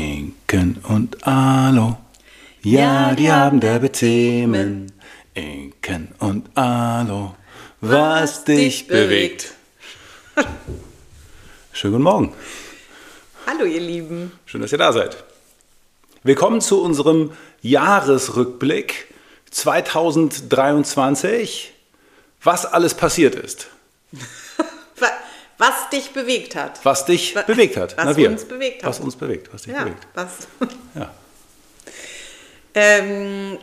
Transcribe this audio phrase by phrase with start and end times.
[0.00, 1.98] Inken und Alo.
[2.62, 4.90] Ja, die haben derbe Themen.
[5.34, 7.36] Inken und Alo.
[7.82, 9.52] Was dich bewegt.
[11.72, 12.32] Schönen guten Morgen.
[13.46, 14.32] Hallo, ihr Lieben.
[14.46, 15.22] Schön, dass ihr da seid.
[16.22, 19.12] Willkommen zu unserem Jahresrückblick
[19.50, 21.74] 2023.
[22.42, 23.68] Was alles passiert ist.
[25.60, 26.80] Wa- Was dich bewegt hat.
[26.84, 27.94] Was dich Wa- bewegt hat.
[27.96, 28.30] was Na, wir.
[28.30, 28.88] uns bewegt hat.
[28.90, 29.52] Was uns bewegt.
[29.52, 30.06] Was dich ja, bewegt.
[30.14, 30.30] was.
[30.94, 31.10] Ja.
[32.74, 33.58] ähm,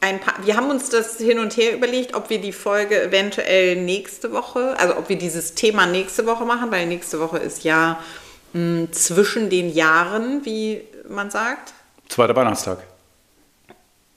[0.00, 3.76] ein paar, wir haben uns das hin und her überlegt, ob wir die Folge eventuell
[3.76, 8.02] nächste Woche, also ob wir dieses Thema nächste Woche machen, weil nächste Woche ist ja
[8.52, 11.72] mh, zwischen den Jahren, wie man sagt.
[12.08, 12.78] Zweiter Weihnachtstag.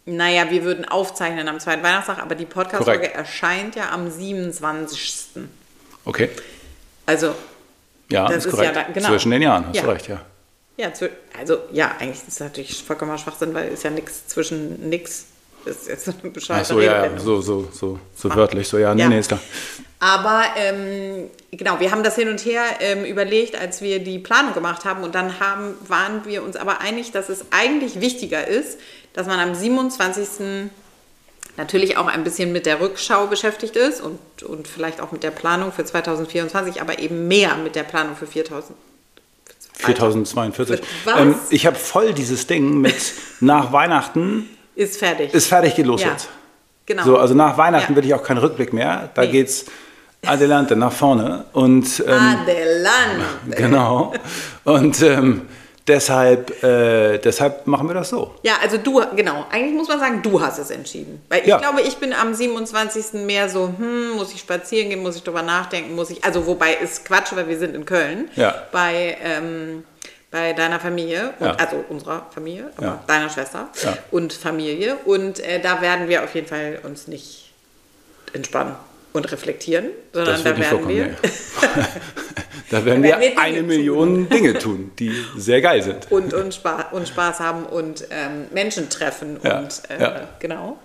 [0.05, 5.43] Naja, wir würden aufzeichnen am zweiten Weihnachtstag, aber die Podcast-Folge erscheint ja am 27.
[6.05, 6.29] Okay.
[7.09, 7.33] Also,
[8.11, 8.75] Ja, Das ist ist korrekt.
[8.75, 9.09] ja genau.
[9.09, 9.81] Zwischen den Jahren, hast Ja.
[9.83, 10.21] du recht, ja.
[10.77, 10.91] Ja,
[11.37, 15.25] also ja, eigentlich ist das natürlich vollkommener Schwachsinn, weil ist ja nichts zwischen nix.
[15.65, 18.77] Das ist jetzt so eine Ach bescheuerte so, ja, so, so, so, so wörtlich, so,
[18.77, 19.09] ja, nee, Ja.
[19.09, 19.41] nee, ist klar.
[19.99, 24.53] Aber ähm, genau, wir haben das hin und her ähm, überlegt, als wir die Planung
[24.53, 28.79] gemacht haben und dann haben, waren wir uns aber einig, dass es eigentlich wichtiger ist,
[29.13, 30.69] dass man am 27.
[31.59, 35.29] natürlich auch ein bisschen mit der Rückschau beschäftigt ist und, und vielleicht auch mit der
[35.31, 38.75] Planung für 2024, aber eben mehr mit der Planung für 4000.
[39.73, 40.81] 4042.
[41.05, 41.19] Was?
[41.19, 42.95] Ähm, ich habe voll dieses Ding mit
[43.39, 45.33] nach Weihnachten Ist fertig.
[45.33, 46.29] ist fertig, geht los ja, jetzt.
[46.85, 47.03] genau.
[47.03, 47.97] So, also nach Weihnachten Ja.
[47.97, 49.09] will ich auch keinen Rückblick mehr.
[49.13, 49.31] Da Nee.
[49.31, 49.65] geht's
[50.25, 51.45] adelante, nach vorne.
[51.53, 53.25] Und ähm, Adelante.
[53.55, 54.13] genau.
[54.65, 55.41] Und ähm,
[55.89, 58.33] deshalb, äh, deshalb machen wir das so.
[58.43, 59.45] Ja, also du, genau.
[59.51, 61.21] Eigentlich muss man sagen, du hast es entschieden.
[61.27, 61.57] Weil ich Ja.
[61.57, 63.25] glaube, ich bin am 27.
[63.25, 66.75] mehr so, hm, muss ich spazieren gehen, muss ich drüber nachdenken, muss ich, also wobei
[66.75, 68.29] ist Quatsch, weil wir sind in Köln.
[68.35, 68.55] Ja.
[68.71, 69.83] Bei, ähm,
[70.31, 71.53] bei deiner Familie, und, Ja.
[71.55, 73.03] also unserer Familie, aber Ja.
[73.07, 73.67] deiner Schwester
[74.11, 74.95] und Familie.
[75.05, 77.51] Und äh, da werden wir auf jeden Fall uns nicht
[78.33, 78.75] entspannen
[79.13, 81.11] und reflektieren, sondern da werden wir Nee.
[82.69, 83.63] da werden wir werden wir eine.
[83.63, 86.07] Million Dinge tun, die sehr geil sind.
[86.11, 90.29] und, und, Spaß, und Spaß haben und ähm, Menschen treffen Ja, und äh, ja.
[90.39, 90.77] genau.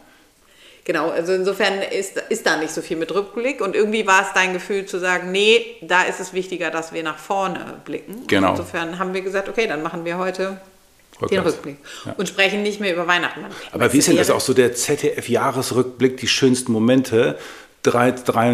[0.86, 4.28] Genau, also insofern ist, ist da nicht so viel mit Rückblick und irgendwie war es
[4.34, 8.26] dein Gefühl zu sagen, nee, da ist es wichtiger, dass wir nach vorne blicken.
[8.26, 8.50] Genau.
[8.50, 10.60] Und insofern haben wir gesagt, okay, dann machen wir heute
[11.20, 11.56] den Rückwärts.
[11.56, 11.76] Rückblick
[12.18, 13.46] und sprechen nicht mehr über Weihnachten.
[13.72, 17.38] Aber wie ist denn das auch so der ZDF-Jahresrückblick, die schönsten Momente?
[17.84, 18.12] 3,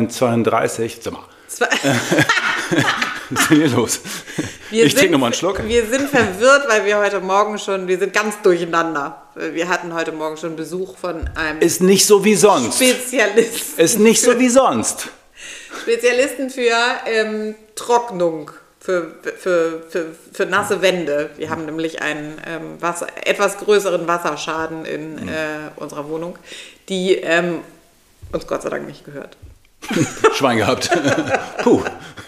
[0.09, 1.67] 32, sag mal, Zwei-
[3.31, 4.01] was ist denn hier los?
[4.71, 5.63] Wir ich trinke nochmal einen Schluck.
[5.67, 9.23] Wir sind verwirrt, weil wir heute Morgen schon, wir sind ganz durcheinander.
[9.35, 12.77] Wir hatten heute Morgen schon Besuch von einem Ist nicht so wie sonst.
[12.77, 13.81] Spezialisten.
[13.81, 15.09] Ist nicht so wie sonst.
[15.83, 16.73] Spezialisten für
[17.07, 21.31] ähm, Trocknung, für, für, für, für nasse Wände.
[21.37, 25.29] Wir haben nämlich einen ähm, Wasser, etwas größeren Wasserschaden in Mhm.
[25.29, 25.33] äh,
[25.77, 26.37] unserer Wohnung,
[26.89, 27.61] die ähm,
[28.33, 29.37] uns Gott sei Dank nicht gehört.
[30.35, 30.91] Schwein gehabt.
[31.63, 31.83] Puh,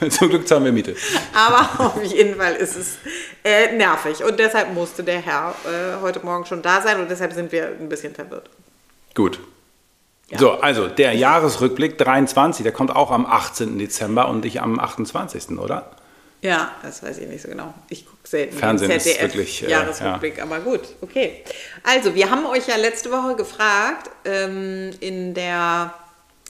[0.09, 0.97] zum Glück zahlen wir Miete.
[1.35, 2.97] Aber auf jeden Fall ist es
[3.45, 7.33] äh, nervig und deshalb musste der Herr äh, heute Morgen schon da sein und deshalb
[7.33, 8.49] sind wir ein bisschen verwirrt.
[9.15, 9.39] Gut.
[10.31, 10.39] Ja.
[10.39, 13.79] So, also der Jahresrückblick 23, der kommt auch am 18.
[13.79, 15.59] Dezember und nicht am 28.
[15.59, 15.91] oder?
[16.43, 17.73] Ja, das weiß ich nicht so genau.
[17.89, 21.45] Ich gucke selten Fernsehen den ist wirklich, äh, Jahresrückblick, aber gut, okay.
[21.85, 25.95] Also, wir haben euch ja letzte Woche gefragt, ähm, in der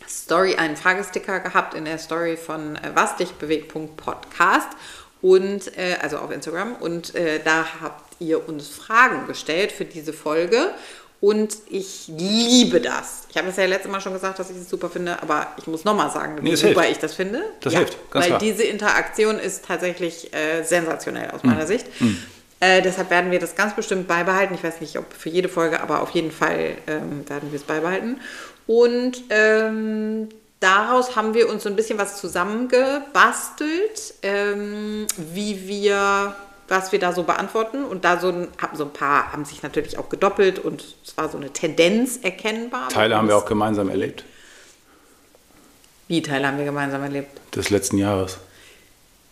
[0.09, 4.69] Story einen Fragesticker gehabt, in der Story von äh, wasdichbewegt.podcast
[5.21, 10.13] und äh, also auf Instagram und äh, da habt ihr uns Fragen gestellt für diese
[10.13, 10.71] Folge
[11.23, 13.23] und ich liebe das.
[13.31, 15.67] Ich habe es ja letztes Mal schon gesagt, dass ich es super finde, aber ich
[15.67, 16.91] muss nochmal sagen, wie Nee, super hilft.
[16.91, 17.43] ich das finde.
[17.61, 18.39] Das hilft, ganz weil klar.
[18.41, 21.51] diese Interaktion ist tatsächlich äh, sensationell aus Mhm.
[21.51, 21.87] meiner Sicht.
[22.61, 24.55] Äh, deshalb werden wir das ganz bestimmt beibehalten.
[24.55, 27.65] Ich weiß nicht, ob für jede Folge, aber auf jeden Fall ähm, werden wir es
[27.65, 28.21] beibehalten.
[28.67, 30.29] Und ähm,
[30.61, 36.35] daraus haben wir uns so ein bisschen was zusammengebastelt, ähm, wie wir,
[36.73, 37.85] was wir da so beantworten.
[37.85, 41.17] Und da so ein, haben so ein paar haben sich natürlich auch gedoppelt und es
[41.17, 42.89] war so eine Tendenz erkennbar.
[42.89, 44.25] Teile haben wir auch gemeinsam erlebt,
[46.09, 47.29] Wie Teile haben wir gemeinsam erlebt?
[47.55, 48.39] des letzten Jahres.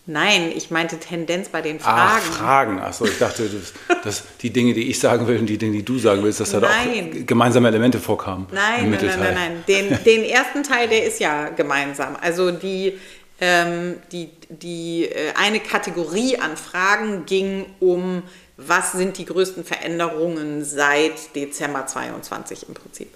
[0.06, 2.32] Nein, ich meinte Tendenz bei den Ach, Fragen.
[2.32, 2.78] Fragen.
[2.80, 5.84] Achso, ich dachte, dass, dass die Dinge, die ich sagen will und die Dinge, die
[5.84, 7.10] du sagen willst, dass da Nein.
[7.22, 8.46] auch gemeinsame Elemente vorkamen.
[8.52, 9.64] Nein, nein, nein, nein, nein.
[9.68, 12.16] Den, den ersten Teil, der ist ja gemeinsam.
[12.20, 12.98] Also die,
[13.40, 18.22] die die äh, eine Kategorie an Fragen ging um,
[18.56, 23.08] was sind die größten Veränderungen seit Dezember 22 im Prinzip.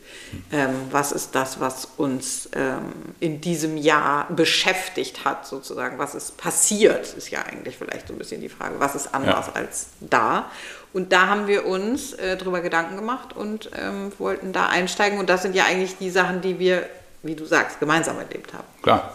[0.50, 5.98] Ähm, was ist das, was uns ähm, in diesem Jahr beschäftigt hat, sozusagen?
[5.98, 8.76] Was ist passiert, ist ja eigentlich vielleicht so ein bisschen die Frage.
[8.78, 9.52] Was ist anders ja.
[9.54, 10.50] als da?
[10.94, 15.18] Und da haben wir uns äh, drüber Gedanken gemacht und ähm, wollten da einsteigen.
[15.18, 16.88] Und das sind ja eigentlich die Sachen, die wir,
[17.22, 18.64] wie du sagst, gemeinsam erlebt haben.
[18.80, 19.12] Klar.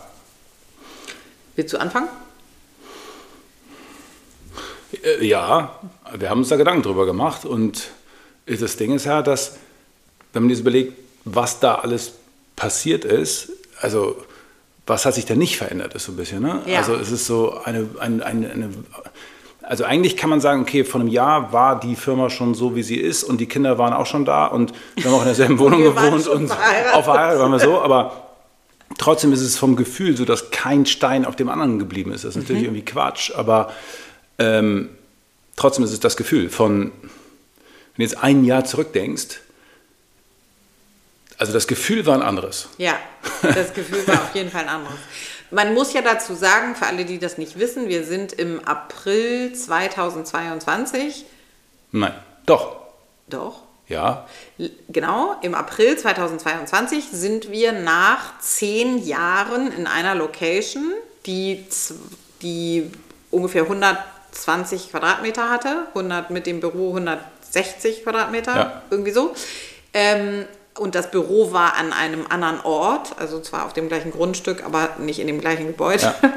[1.59, 2.07] Willst du anfangen?
[5.03, 5.77] Äh, ja,
[6.17, 7.89] wir haben uns da Gedanken drüber gemacht und
[8.45, 9.57] das Ding ist ja, dass,
[10.31, 10.94] wenn man sich überlegt,
[11.25, 12.13] was da alles
[12.56, 13.51] passiert ist,
[13.81, 14.15] also
[14.88, 16.41] was hat sich da nicht verändert, ist so ein bisschen.
[16.41, 16.61] Ne?
[16.65, 16.77] Ja.
[16.77, 18.69] Also es ist so eine, eine, eine, eine,
[19.61, 22.83] also eigentlich kann man sagen, okay, vor einem Jahr war die Firma schon so, wie
[22.83, 25.59] sie ist und die Kinder waren auch schon da und wir haben auch in derselben
[25.59, 26.53] Wohnung gewohnt und
[26.94, 28.28] auch verheiratet waren wir so, aber
[28.99, 32.23] trotzdem ist es vom Gefühl so, dass kein Stein auf dem anderen geblieben ist.
[32.23, 32.67] Das ist natürlich mhm.
[32.75, 33.73] irgendwie Quatsch, aber
[34.37, 34.89] ähm,
[35.55, 37.09] trotzdem ist es das Gefühl von, wenn
[37.97, 39.39] du jetzt ein Jahr zurückdenkst,
[41.39, 42.67] also das Gefühl war ein anderes.
[42.77, 42.99] Ja,
[43.41, 44.99] das Gefühl war auf jeden Fall ein anderes.
[45.51, 49.53] Man muss ja dazu sagen, für alle, die das nicht wissen, wir sind im April
[49.53, 51.25] 2022.
[51.91, 52.13] Nein,
[52.45, 52.75] doch.
[53.27, 53.61] Doch.
[53.89, 54.27] Ja.
[54.88, 60.94] Genau, im April 2022 sind wir nach zehn Jahren in einer Location,
[61.25, 61.65] die,
[62.41, 62.91] die
[63.31, 63.97] ungefähr 100
[64.31, 68.81] 20 Quadratmeter hatte, 100 mit dem Büro 160 Quadratmeter, ja.
[68.89, 69.33] irgendwie so.
[69.94, 70.45] Ähm,
[70.77, 74.89] und das Büro war an einem anderen Ort, also zwar auf dem gleichen Grundstück, aber
[75.00, 76.13] nicht in dem gleichen Gebäude.
[76.21, 76.33] Ja.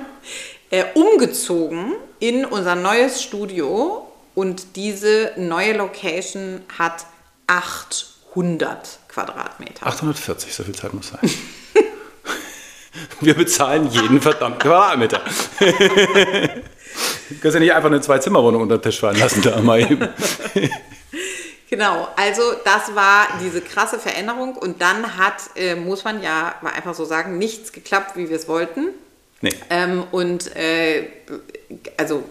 [0.71, 7.07] äh, umgezogen in unser neues Studio und diese neue Location hat
[7.47, 9.87] 800 Quadratmeter.
[9.87, 11.21] 840, so viel Zeit muss sein.
[13.21, 15.21] Wir bezahlen jeden verdammten Quadratmeter.
[15.59, 20.09] Du kannst ja nicht einfach eine Zwei-Zimmer-Wohnung unter den Tisch fallen lassen, da mal eben.
[21.73, 26.73] Genau, also das war diese krasse Veränderung und dann hat, äh, muss man ja mal
[26.73, 28.89] einfach so sagen, nichts geklappt, wie wir es wollten.
[29.41, 29.55] Nee.
[29.71, 31.09] Ähm, und äh,
[31.97, 32.25] also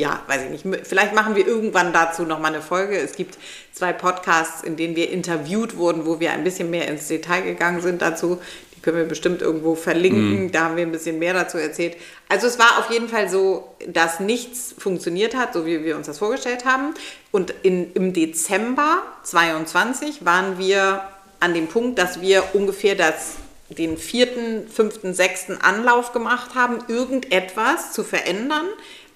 [0.00, 2.96] ja, weiß ich nicht, vielleicht machen wir irgendwann dazu nochmal eine Folge.
[2.98, 3.38] Es gibt
[3.72, 7.80] zwei Podcasts, in denen wir interviewt wurden, wo wir ein bisschen mehr ins Detail gegangen
[7.80, 8.40] sind dazu
[8.82, 10.44] können wir bestimmt irgendwo verlinken.
[10.44, 10.52] Mhm.
[10.52, 11.96] Da haben wir ein bisschen mehr dazu erzählt.
[12.28, 16.06] Also es war auf jeden Fall so, dass nichts funktioniert hat, so wie wir uns
[16.06, 16.94] das vorgestellt haben.
[17.30, 21.02] Und in, im Dezember 22 waren wir
[21.40, 23.36] an dem Punkt, dass wir ungefähr das,
[23.68, 28.66] den vierten, fünften, sechsten Anlauf gemacht haben, irgendetwas zu verändern.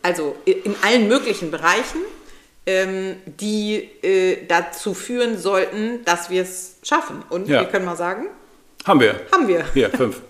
[0.05, 2.03] Also in allen möglichen Bereichen,
[2.67, 7.23] ähm, die äh, dazu führen sollten, dass wir es schaffen.
[7.31, 7.61] Und ja.
[7.61, 8.27] wir können mal sagen,
[8.85, 9.19] haben wir.
[9.33, 9.65] Haben wir.
[9.73, 10.21] Hier, fünf.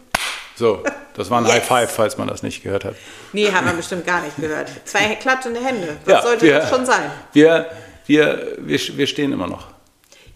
[0.55, 0.85] So,
[1.15, 1.55] das war ein yes.
[1.55, 2.95] High Five, falls man das nicht gehört hat.
[3.33, 4.71] Nee, haben wir bestimmt gar nicht gehört.
[4.85, 5.97] Zwei klatschende Hände.
[6.05, 7.11] Was ja, sollte wir, das schon sein?
[7.33, 7.69] Wir,
[8.07, 9.67] wir, wir, wir stehen immer noch.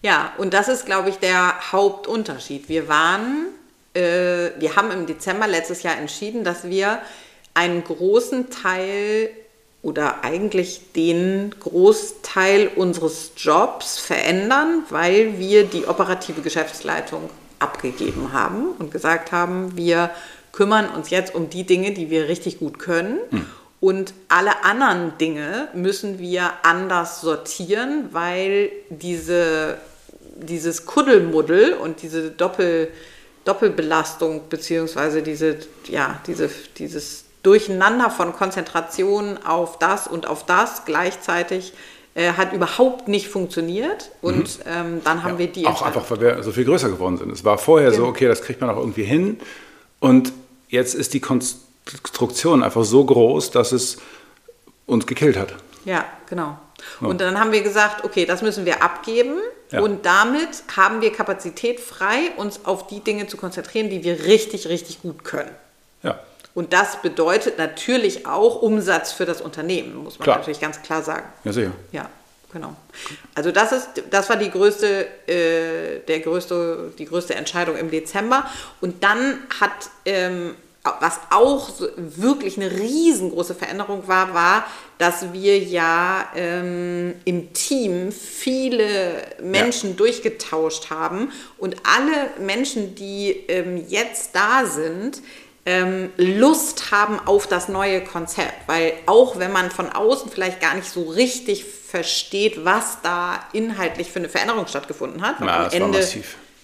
[0.01, 2.67] Ja, und das ist, glaube ich, der Hauptunterschied.
[2.67, 3.47] Wir waren,
[3.93, 6.99] äh, wir haben im Dezember letztes Jahr entschieden, dass wir
[7.53, 9.29] einen großen Teil
[9.81, 17.29] oder eigentlich den Großteil unseres Jobs verändern, weil wir die operative Geschäftsleitung
[17.59, 20.11] abgegeben haben und gesagt haben, wir
[20.51, 23.19] kümmern uns jetzt um die Dinge, die wir richtig gut können.
[23.29, 23.45] Hm.
[23.79, 29.77] Und alle anderen Dinge müssen wir anders sortieren, weil diese,
[30.35, 32.89] dieses Kuddelmuddel und diese Doppel,
[33.45, 41.73] Doppelbelastung beziehungsweise diese, ja, diese, dieses Durcheinander von Konzentration auf das und auf das gleichzeitig
[42.15, 44.63] äh, hat überhaupt nicht funktioniert und mhm.
[44.65, 45.65] ähm, dann haben ja, wir die.
[45.65, 47.31] Auch einfach, weil wir so viel größer geworden sind.
[47.31, 48.05] Es war vorher genau.
[48.05, 49.39] so, okay, das kriegt man auch irgendwie hin
[49.99, 50.33] und
[50.67, 53.97] jetzt ist die Konstruktion einfach so groß, dass es
[54.85, 55.53] uns gekillt hat.
[55.85, 56.57] Ja, genau.
[56.99, 59.35] Und dann haben wir gesagt, okay, das müssen wir abgeben
[59.71, 59.81] ja.
[59.81, 64.67] und damit haben wir Kapazität frei, uns auf die Dinge zu konzentrieren, die wir richtig,
[64.67, 65.51] richtig gut können.
[66.03, 66.19] Ja.
[66.59, 70.37] Und das bedeutet natürlich auch Umsatz für das Unternehmen, muss man klar.
[70.39, 71.23] natürlich ganz klar sagen.
[71.45, 71.71] Ja, sicher.
[71.93, 72.09] Ja,
[72.51, 72.75] genau.
[73.33, 78.43] Also das ist, das war die größte, äh, der größte, die größte Entscheidung im Dezember.
[78.81, 79.71] Und dann hat,
[80.03, 80.57] ähm,
[80.99, 84.65] was auch wirklich eine riesengroße Veränderung war, war,
[84.97, 89.95] dass wir ja ähm, im Team viele Menschen ja.
[89.95, 95.21] durchgetauscht haben und alle Menschen, die ähm, jetzt da sind,
[95.65, 98.67] ähm, Lust haben auf das neue Konzept.
[98.67, 104.11] Weil auch wenn man von außen vielleicht gar nicht so richtig versteht, was da inhaltlich
[104.11, 106.07] für eine Veränderung stattgefunden hat, ja, am Ende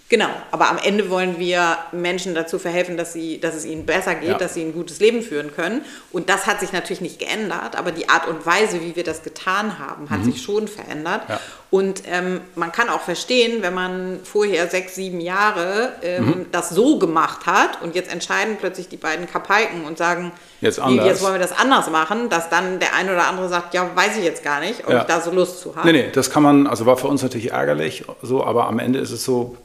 [0.08, 4.14] Genau, aber am Ende wollen wir Menschen dazu verhelfen, dass, sie, dass es ihnen besser
[4.14, 4.38] geht, Ja.
[4.38, 5.84] dass sie ein gutes Leben führen können.
[6.12, 9.24] Und das hat sich natürlich nicht geändert, aber die Art und Weise, wie wir das
[9.24, 11.28] getan haben, hat sich schon verändert.
[11.28, 11.34] Mhm.
[11.34, 11.40] Ja.
[11.76, 16.46] Und ähm, man kann auch verstehen, wenn man vorher sechs, sieben Jahre ähm, Mhm.
[16.52, 20.96] das so gemacht hat und jetzt entscheiden plötzlich die beiden Kapalken und sagen, Jetzt nee,
[20.96, 24.18] jetzt wollen wir das anders machen, dass dann der eine oder andere sagt, ja, weiß
[24.18, 25.02] ich jetzt gar nicht, ob Ja.
[25.02, 25.92] ich da so Lust zu habe.
[25.92, 29.00] Nee, nee, das kann man, also war für uns natürlich ärgerlich, so, aber am Ende
[29.00, 29.58] ist es so,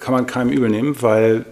[0.00, 1.44] kann man keinem übel nehmen, weil,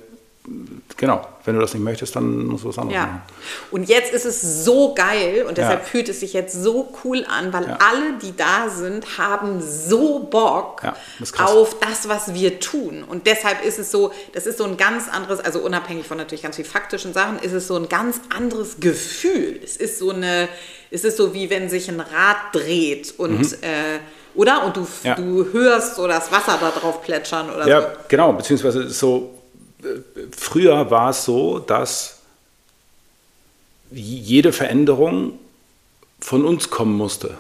[0.97, 3.07] genau, wenn du das nicht möchtest, dann musst du was anderes Ja.
[3.07, 3.23] machen.
[3.71, 5.85] Und jetzt ist es so geil und deshalb Ja.
[5.87, 7.79] fühlt es sich jetzt so cool an, weil Ja.
[7.91, 13.05] alle, die da sind, haben so Bock Ja, das auf das, was wir tun.
[13.09, 16.43] Und deshalb ist es so, das ist so ein ganz anderes, also unabhängig von natürlich
[16.43, 19.61] ganz viel faktischen Sachen, ist es so ein ganz anderes Gefühl.
[19.63, 20.49] Es ist so eine,
[20.91, 23.99] es ist so wie wenn sich ein Rad dreht und äh,
[24.35, 24.65] oder?
[24.65, 24.87] Und du, Mhm.
[25.03, 25.15] Ja.
[25.17, 27.87] du hörst so das Wasser da drauf plätschern oder Ja, so.
[28.09, 29.35] genau, beziehungsweise so,
[30.37, 32.21] früher war es so, dass
[33.91, 35.33] jede Veränderung
[36.21, 37.39] von uns kommen musste.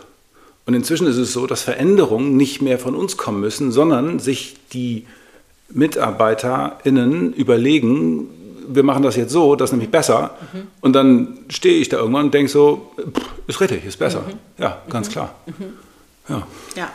[0.66, 4.56] Und inzwischen ist es so, dass Veränderungen nicht mehr von uns kommen müssen, sondern sich
[4.72, 5.06] die
[5.70, 8.28] MitarbeiterInnen überlegen,
[8.68, 10.36] wir machen das jetzt so, das ist nämlich besser.
[10.80, 14.24] Und dann stehe ich da irgendwann und denke so, pff, ist richtig, ist besser.
[14.58, 15.34] Ja, ganz klar.
[16.28, 16.46] Ja.
[16.76, 16.90] Ja.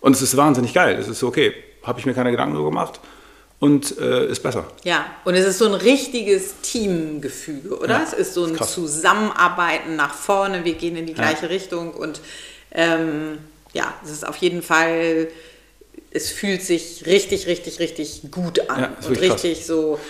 [0.00, 0.96] Und es ist wahnsinnig geil.
[0.98, 3.00] Es ist so, okay, habe ich mir keine Gedanken so gemacht
[3.60, 4.64] und äh, ist besser.
[4.84, 7.98] Ja, und es ist so ein richtiges Teamgefüge, oder?
[7.98, 8.72] Ja, es ist so ein krass.
[8.72, 12.20] Zusammenarbeiten nach vorne, wir gehen in die gleiche Richtung und
[12.72, 13.38] ähm,
[13.72, 15.28] ja, es ist auf jeden Fall,
[16.10, 19.44] es fühlt sich richtig, richtig, richtig gut an Ja, und wirklich krass.
[19.44, 20.00] richtig so,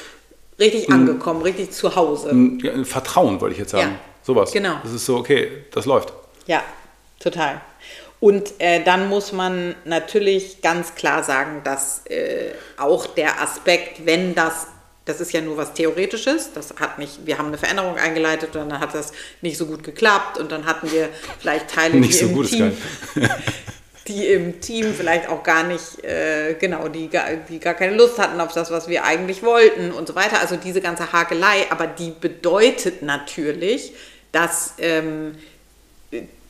[0.59, 2.29] richtig angekommen, richtig zu Hause.
[2.63, 3.93] Ja, ein Vertrauen, wollte ich jetzt sagen.
[3.93, 4.53] Ja, Sowas.
[4.53, 4.77] genau.
[4.83, 6.13] Das ist so, okay, das läuft.
[6.47, 6.63] Ja,
[7.19, 7.61] total.
[8.21, 14.35] Und äh, dann muss man natürlich ganz klar sagen, dass äh, auch der Aspekt, wenn
[14.35, 14.67] das,
[15.07, 18.69] das ist ja nur was Theoretisches, das hat nicht, wir haben eine Veränderung eingeleitet und
[18.69, 21.09] dann hat das nicht so gut geklappt und dann hatten wir
[21.39, 22.77] vielleicht Teile, Nicht die so im gut Team,
[24.07, 28.19] die im Team vielleicht auch gar nicht, äh, genau, die gar, die gar keine Lust
[28.19, 30.41] hatten auf das, was wir eigentlich wollten und so weiter.
[30.41, 33.95] Also diese ganze Hakelei, aber die bedeutet natürlich,
[34.31, 35.37] dass, ähm,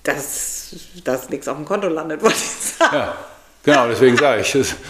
[0.02, 2.96] dass, dass nichts auf dem Konto landet, wollte ich sagen.
[2.96, 3.16] Ja,
[3.62, 4.74] genau, deswegen sage ich es.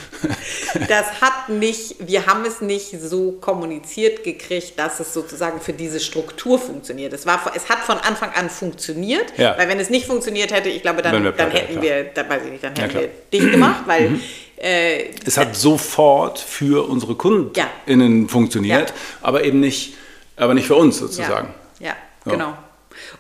[0.88, 5.98] Das hat nicht, wir haben es nicht so kommuniziert gekriegt, dass es sozusagen für diese
[5.98, 7.12] Struktur funktioniert.
[7.12, 9.58] Es, war, es hat von Anfang an funktioniert, Ja.
[9.58, 11.82] weil wenn es nicht funktioniert hätte, ich glaube, dann, wir dann hätten klar.
[11.82, 12.96] wir, dann weiß ich nicht, dann Ja, hätten.
[12.98, 13.00] Mhm.
[13.00, 13.08] wir
[13.40, 14.20] dicht gemacht, weil
[14.58, 17.18] äh, Es hat sofort für unsere Ja.
[17.18, 18.94] KundInnen funktioniert, Ja.
[19.22, 19.94] aber eben nicht,
[20.36, 21.52] aber nicht für uns sozusagen.
[21.80, 22.32] Ja, ja, Ja.
[22.32, 22.54] genau.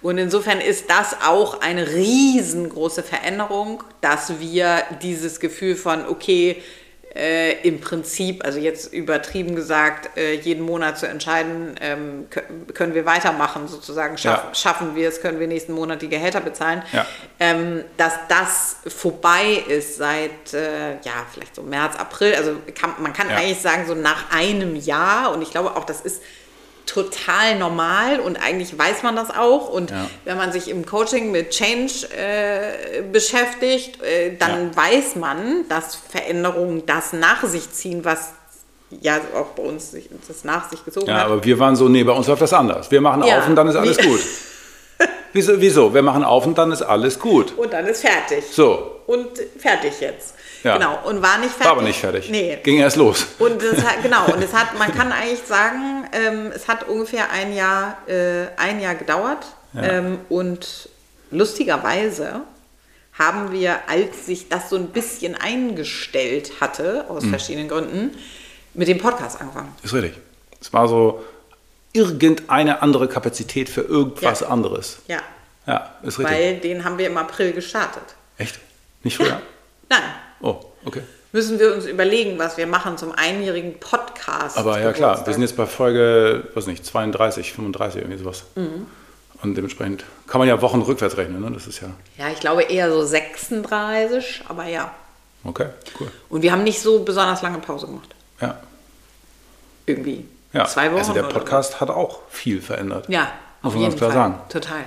[0.02, 6.62] Und insofern ist das auch eine riesengroße Veränderung, dass wir dieses Gefühl von, okay,
[7.12, 12.94] äh, im Prinzip, also jetzt übertrieben gesagt, äh, jeden Monat zu entscheiden, ähm, kö- können
[12.94, 14.54] wir weitermachen, sozusagen, schaff, Ja.
[14.54, 17.04] schaffen wir es, können wir nächsten Monat die Gehälter bezahlen, Ja.
[17.40, 23.12] ähm, dass das vorbei ist seit, äh, ja, vielleicht so März, April, also kann, man
[23.12, 23.38] kann Ja.
[23.38, 26.22] eigentlich sagen, so nach einem Jahr, und ich glaube auch, das ist
[26.86, 29.68] total normal und eigentlich weiß man das auch.
[29.68, 30.06] Und Ja.
[30.24, 34.76] wenn man sich im Coaching mit Change äh, beschäftigt, äh, dann Ja.
[34.76, 38.30] weiß man, dass Veränderungen das nach sich ziehen, was
[39.00, 41.26] ja auch bei uns sich, das nach sich gezogen Ja, hat.
[41.26, 42.90] aber wir waren so, nee, bei uns läuft das anders.
[42.90, 44.20] Wir machen Ja, auf und dann ist alles wie- gut.
[45.32, 45.94] Wieso, wieso?
[45.94, 47.56] Wir machen auf und dann ist alles gut.
[47.56, 48.44] und dann ist fertig.
[48.50, 50.34] So, Und fertig jetzt.
[50.62, 50.76] Ja.
[50.76, 50.98] Genau.
[51.08, 51.64] Und war nicht fertig.
[51.64, 52.28] war aber nicht fertig.
[52.30, 52.58] Nee.
[52.62, 53.26] Ging erst los.
[53.38, 57.30] Und es hat, genau, und es hat, man kann eigentlich sagen, ähm, es hat ungefähr
[57.30, 59.46] ein Jahr, äh, ein Jahr gedauert.
[59.72, 59.82] Ja.
[59.84, 60.88] Ähm, und
[61.30, 62.40] lustigerweise
[63.18, 67.30] haben wir, als sich das so ein bisschen eingestellt hatte, aus Mhm.
[67.30, 68.16] verschiedenen Gründen,
[68.74, 69.74] mit dem Podcast angefangen.
[69.82, 70.14] Ist richtig.
[70.60, 71.24] Es war so
[71.92, 74.48] irgendeine andere Kapazität für irgendwas Ja.
[74.48, 74.98] anderes.
[75.08, 75.18] Ja.
[75.66, 76.34] Ja, ist richtig.
[76.36, 78.02] Weil den haben wir im April gestartet.
[78.38, 78.58] Echt?
[79.02, 79.40] Nicht früher?
[79.88, 80.02] Nein.
[80.40, 81.02] Oh, okay.
[81.32, 84.56] Müssen wir uns überlegen, was wir machen zum einjährigen Podcast.
[84.58, 88.44] Aber ja klar, wir sind jetzt bei Folge, weiß nicht, 32, 35, irgendwie sowas.
[88.56, 88.86] Mhm.
[89.42, 91.50] Und dementsprechend kann man ja Wochen rückwärts rechnen, ne?
[91.52, 94.92] Das ist ja, Ja, ich glaube eher so 36, aber ja.
[95.44, 95.66] okay,
[96.00, 96.10] cool.
[96.28, 98.14] Und wir haben nicht so besonders lange Pause gemacht.
[98.40, 98.58] Ja.
[99.86, 100.26] Irgendwie.
[100.52, 100.66] ja.
[100.66, 100.98] Zwei Wochen.
[100.98, 103.06] Also der Podcast hat auch viel verändert.
[103.06, 103.12] so.
[103.12, 103.32] Ja,
[103.62, 104.18] Muss man ganz klar Fall.
[104.18, 104.38] sagen.
[104.48, 104.84] Total.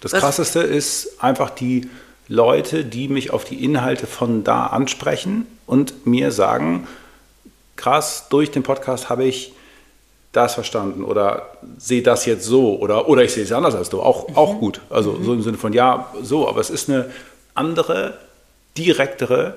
[0.00, 1.88] Das Was- Krasseste ist einfach die
[2.28, 6.86] Leute, die mich auf die Inhalte von da ansprechen und mir sagen,
[7.76, 9.52] krass, durch den Podcast habe ich
[10.32, 14.02] das verstanden oder sehe das jetzt so oder, oder ich sehe es anders als du.
[14.02, 14.36] Auch, Mhm.
[14.36, 14.80] auch gut.
[14.90, 17.10] Also so im Sinne von ja, so, aber es ist eine
[17.54, 18.18] andere,
[18.76, 19.54] direktere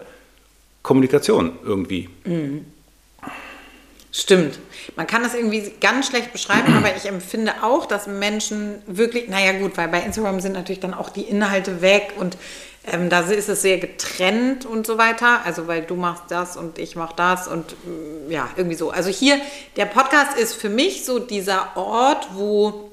[0.84, 2.08] Kommunikation irgendwie.
[2.24, 2.66] Mhm.
[4.12, 4.58] Stimmt.
[4.96, 9.52] Man kann das irgendwie ganz schlecht beschreiben, aber ich empfinde auch, dass Menschen wirklich, naja
[9.60, 12.36] gut, weil bei Instagram sind natürlich dann auch die Inhalte weg und
[12.92, 15.42] ähm, da ist es sehr getrennt und so weiter.
[15.46, 18.90] Also weil du machst das und ich mach das und mm, ja, irgendwie so.
[18.90, 19.38] Also hier,
[19.76, 22.90] der Podcast ist für mich so dieser Ort, wo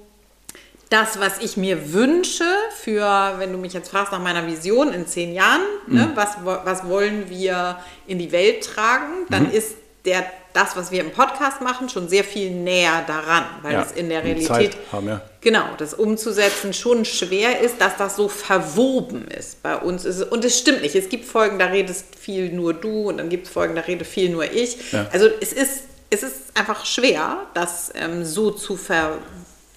[0.91, 2.45] das, was ich mir wünsche,
[2.83, 6.59] für, wenn du mich jetzt fragst nach meiner Vision in zehn Jahren, ne, was, wo-
[6.65, 10.25] was wollen wir in die Welt tragen, dann ist der,
[10.57, 14.09] das, was wir im Podcast machen, schon sehr viel näher daran, weil Ja, es in
[14.09, 15.21] der Realität haben, ja.
[15.41, 19.63] genau das umzusetzen schon schwer ist, dass das so verwoben ist.
[19.63, 20.95] Bei uns ist es, und es stimmt nicht.
[20.95, 24.05] Es gibt Folgen, da redest viel nur du und dann gibt es Folgen, da rede
[24.05, 24.93] viel nur ich.
[24.93, 25.07] Ja.
[25.13, 29.19] Also es ist, es ist einfach schwer, das ähm, so zu ver,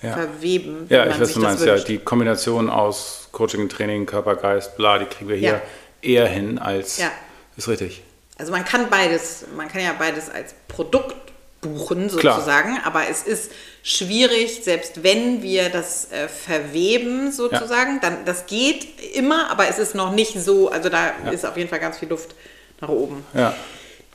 [0.02, 0.14] Ja.
[0.14, 0.86] verweben.
[0.90, 1.66] Ja, ich weiß, du meinst.
[1.66, 5.62] Ja, die Kombination aus Coaching, Training, Körper, Geist, bla, die kriegen wir hier
[6.02, 7.00] eher hin als.
[7.00, 7.12] Ja.
[7.58, 8.02] Ist richtig.
[8.40, 11.16] Also man kann beides, man kann ja beides als Produkt
[11.62, 12.36] buchen Klar.
[12.36, 13.52] sozusagen, aber es ist
[13.84, 19.94] schwierig, selbst wenn wir das äh, verweben sozusagen, dann das geht immer, aber es ist
[19.94, 22.34] noch nicht so, also da ist auf jeden Fall ganz viel Luft
[22.80, 23.26] nach oben.
[23.34, 23.54] Ja.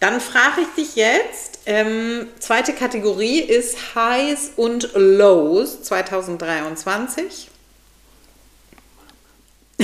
[0.01, 7.51] Dann frage ich dich jetzt, ähm, zweite Kategorie ist Highs und Lows 2023.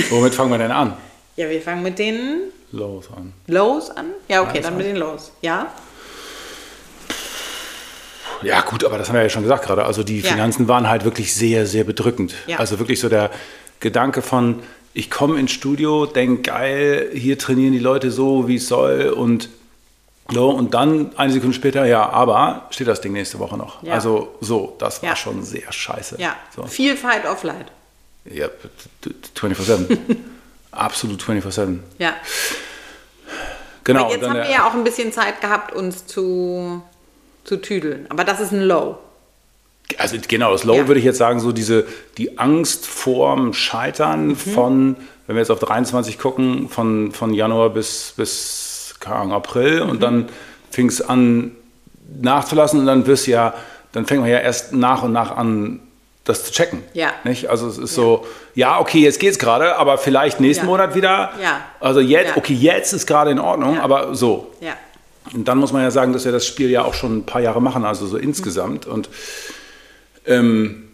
[0.09, 0.97] Womit fangen wir denn an?
[1.35, 3.33] Ja, wir fangen mit den Los an.
[3.47, 4.07] Lows an.
[4.27, 5.31] Ja, okay, Highs dann mit den Lows.
[5.41, 5.71] Ja?
[8.43, 9.85] Ja, gut, aber das haben wir ja schon gesagt gerade.
[9.85, 10.31] Also die Ja.
[10.31, 12.33] Finanzen waren halt wirklich sehr, sehr bedrückend.
[12.47, 12.57] Ja.
[12.57, 13.29] Also wirklich so der
[13.79, 14.61] Gedanke von,
[14.93, 19.49] ich komme ins Studio, denke, geil, hier trainieren die Leute so, wie es soll und
[20.29, 23.83] so, und dann eine Sekunde später, ja, aber steht das Ding nächste Woche noch.
[23.83, 23.93] Ja.
[23.93, 25.15] Also so, das war Ja.
[25.15, 26.15] schon sehr scheiße.
[26.19, 26.35] Ja.
[26.55, 26.63] So.
[26.65, 27.71] Viel Fight of Light.
[28.25, 28.47] Ja,
[29.35, 29.97] 24-7.
[30.71, 31.79] Absolut 24-7.
[31.97, 32.13] Ja.
[33.83, 34.09] Genau.
[34.11, 36.81] Jetzt dann haben wir ja auch ein bisschen Zeit gehabt, uns zu,
[37.43, 38.05] zu tüdeln.
[38.09, 38.97] Aber das ist ein Low.
[39.97, 40.87] Also genau, das Low Ja.
[40.87, 41.85] würde ich jetzt sagen, so diese
[42.17, 44.35] die Angst vorm Scheitern Mhm.
[44.37, 44.95] von,
[45.27, 49.89] wenn wir jetzt auf 23 gucken, von, von Januar bis, bis Ahnung, April Mhm.
[49.89, 50.29] und dann
[50.69, 51.51] fing es an
[52.21, 53.53] nachzulassen und dann wirst ja,
[53.93, 55.79] dann fängt man ja erst nach und nach an,
[56.23, 56.83] das zu checken.
[56.93, 57.13] Ja.
[57.23, 57.49] Nicht?
[57.49, 60.69] Also es ist so, ja, okay, jetzt geht's gerade, aber vielleicht nächsten Ja.
[60.69, 61.31] Monat wieder.
[61.41, 61.61] Ja.
[61.79, 62.37] Also jetzt, Ja.
[62.37, 63.81] okay, jetzt ist gerade in Ordnung, Ja.
[63.81, 64.51] aber so.
[64.61, 64.73] Ja.
[65.33, 67.41] Und dann muss man ja sagen, dass wir das Spiel ja auch schon ein paar
[67.41, 68.85] Jahre machen, also so insgesamt.
[68.85, 69.09] Und
[70.25, 70.87] ähm,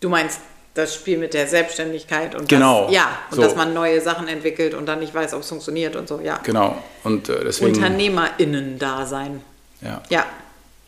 [0.00, 0.40] Du meinst
[0.74, 2.84] das Spiel mit der Selbstständigkeit und Genau.
[2.84, 3.42] das, ja, und So.
[3.42, 6.38] dass man neue Sachen entwickelt und dann nicht weiß, ob es funktioniert und so, ja.
[6.44, 6.78] genau.
[7.04, 7.74] Und äh, deswegen.
[7.74, 9.42] UnternehmerInnen-Dasein.
[9.80, 10.02] Ja.
[10.08, 10.24] Ja.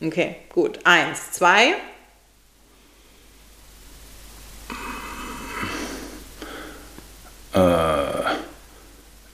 [0.00, 0.78] Okay, gut.
[0.84, 1.74] Eins, zwei.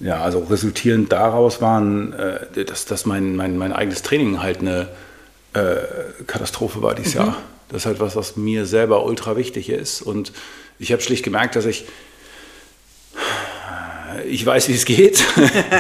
[0.00, 4.88] Ja, also resultierend daraus waren, äh, dass, dass mein, mein, mein eigenes Training halt eine
[5.55, 5.76] äh,
[6.26, 7.37] Katastrophe war dieses Jahr.
[7.68, 10.02] Das ist halt was, was mir selber ultra wichtig ist.
[10.02, 10.33] Und
[10.79, 11.87] ich habe schlicht gemerkt, dass ich
[14.29, 15.24] ich weiß, wie es geht,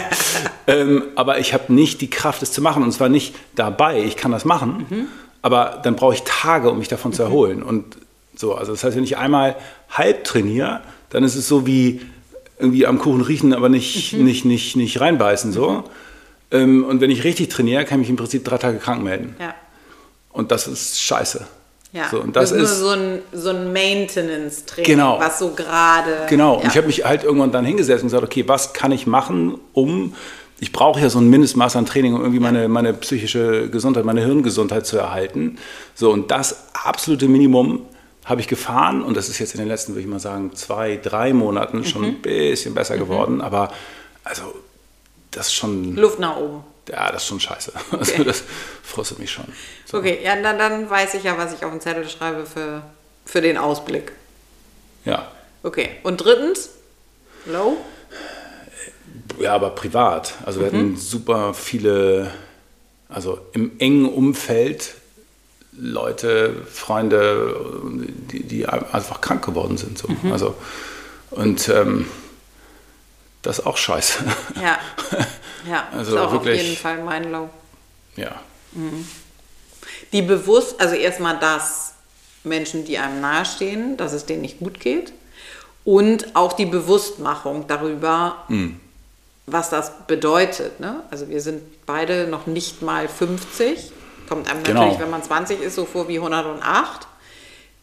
[0.66, 2.82] ähm, aber ich habe nicht die Kraft, es zu machen.
[2.82, 5.08] Und zwar nicht dabei, ich kann das machen,
[5.42, 7.62] aber dann brauche ich Tage, um mich davon zu erholen.
[7.62, 7.96] Und
[8.34, 9.56] so, also das heißt, wenn ich einmal
[9.90, 12.02] halb trainiere, dann ist es so wie
[12.58, 15.52] irgendwie am Kuchen riechen, aber nicht, nicht, nicht, nicht reinbeißen.
[15.52, 15.84] So.
[16.50, 19.36] Ähm, und wenn ich richtig trainiere, kann ich mich im Prinzip drei Tage krank melden.
[19.38, 19.54] Ja.
[20.32, 21.46] Und das ist scheiße.
[21.92, 22.08] Ja.
[22.10, 25.18] So, und das, ist nur ist so ein, so ein Maintenance-Training, Genau.
[25.18, 26.26] was so gerade.
[26.28, 26.60] Genau, Ja.
[26.60, 29.58] und ich habe mich halt irgendwann dann hingesetzt und gesagt, okay, was kann ich machen,
[29.72, 30.14] um,
[30.60, 34.22] ich brauche ja so ein Mindestmaß an Training, um irgendwie meine, meine psychische Gesundheit, meine
[34.22, 35.58] Hirngesundheit zu erhalten.
[35.94, 37.80] So, und das absolute Minimum
[38.26, 40.96] habe ich gefahren und das ist jetzt in den letzten, würde ich mal sagen, zwei,
[41.02, 42.08] drei Monaten schon Mhm.
[42.08, 43.72] ein bisschen besser geworden, aber
[44.24, 44.54] also
[45.30, 46.64] das ist schon, Luft nach oben.
[46.90, 47.72] ja, das ist schon scheiße.
[47.92, 48.42] Also das
[48.82, 49.44] frustet mich schon.
[49.84, 49.98] So.
[49.98, 52.82] Okay, ja, dann, dann weiß ich ja, was ich auf den Zettel schreibe für,
[53.24, 54.12] für den Ausblick.
[55.04, 55.30] Ja.
[55.62, 56.70] Okay, und drittens,
[57.46, 57.76] Low?
[59.38, 60.34] Ja, aber privat.
[60.44, 62.32] Also wir hatten super viele,
[63.08, 64.94] also im engen Umfeld
[65.78, 67.54] Leute, Freunde,
[68.30, 69.98] die, die einfach krank geworden sind.
[69.98, 70.08] So.
[70.32, 70.54] Also,
[71.30, 72.06] und ähm,
[73.42, 74.24] das ist auch scheiße.
[74.62, 74.78] Ja.
[75.68, 77.50] Ja, Also ist auch wirklich- auf jeden Fall mein Low.
[78.14, 78.40] ja.
[80.12, 81.94] Die bewusst, also erstmal, dass
[82.44, 85.12] Menschen, die einem nahestehen, dass es denen nicht gut geht.
[85.84, 88.78] Und auch die Bewusstmachung darüber, Hm.
[89.46, 90.78] was das bedeutet.
[90.78, 91.02] Ne?
[91.10, 93.90] Also wir sind beide noch nicht mal 50.
[94.28, 94.80] Kommt einem Genau.
[94.82, 97.06] natürlich, wenn man 20 ist, so vor wie 108.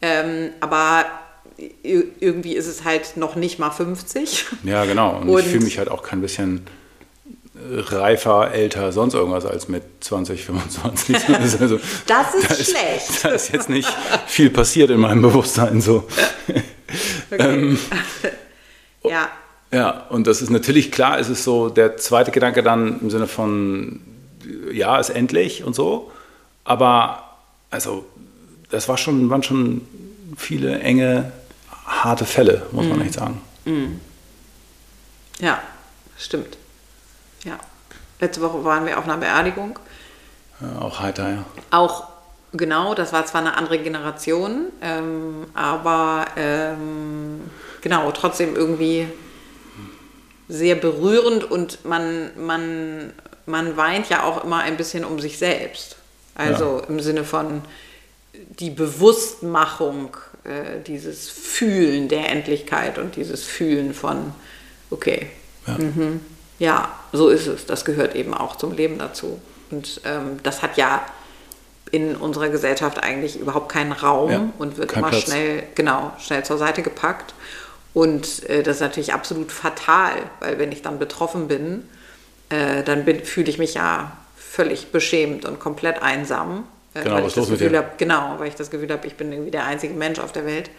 [0.01, 1.05] Ähm, aber
[1.83, 4.45] irgendwie ist es halt noch nicht mal 50.
[4.63, 5.17] Ja, genau.
[5.17, 6.65] Und, Und- ich fühle mich halt auch kein bisschen
[7.55, 11.15] reifer, älter, sonst irgendwas als mit 20, 25.
[11.27, 13.23] Das ist, also, Das ist da schlecht.
[13.23, 13.87] Da ist jetzt nicht
[14.27, 16.07] viel passiert in meinem Bewusstsein so.
[17.31, 17.75] Okay.
[19.03, 19.27] ja.
[19.71, 23.25] Ja, und das ist natürlich klar, es ist so der zweite Gedanke dann im Sinne
[23.27, 24.01] von,
[24.71, 26.11] ja, ist endlich und so.
[26.63, 27.23] Aber
[27.69, 28.05] also,
[28.69, 29.87] das war schon, waren schon
[30.37, 31.31] viele enge,
[31.85, 33.41] harte Fälle, muss man echt sagen.
[35.39, 35.59] Ja,
[36.17, 36.57] stimmt.
[37.43, 37.59] Ja.
[38.19, 39.77] Letzte Woche waren wir auf einer Beerdigung.
[40.61, 41.45] Ja, auch heiter, ja.
[41.71, 42.07] Auch
[42.53, 47.41] genau, das war zwar eine andere Generation, ähm, aber ähm,
[47.81, 49.07] genau, trotzdem irgendwie
[50.47, 53.13] sehr berührend und man, man,
[53.45, 55.97] man weint ja auch immer ein bisschen um sich selbst.
[56.35, 57.61] Also im Sinne von
[58.59, 64.33] die Bewusstmachung, äh, dieses Fühlen der Endlichkeit und dieses Fühlen von,
[64.89, 65.27] okay,
[65.67, 65.77] Ja.
[65.77, 66.19] mhm,
[66.59, 67.65] ja, so ist es.
[67.65, 69.39] Das gehört eben auch zum Leben dazu.
[69.71, 71.05] Und ähm, das hat ja
[71.91, 75.23] in unserer Gesellschaft eigentlich überhaupt keinen Raum Ja, und wird immer Platz.
[75.23, 77.33] schnell, genau, schnell zur Seite gepackt.
[77.93, 81.87] Und äh, das ist natürlich absolut fatal, weil wenn ich dann betroffen bin,
[82.49, 84.17] äh, dann fühle ich mich ja
[84.53, 86.65] völlig beschämt und komplett einsam.
[86.93, 88.91] äh, Genau, weil was ich das los mit Gefühl hab, Genau, weil ich das Gefühl
[88.91, 90.69] habe, ich bin irgendwie der einzige Mensch auf der Welt.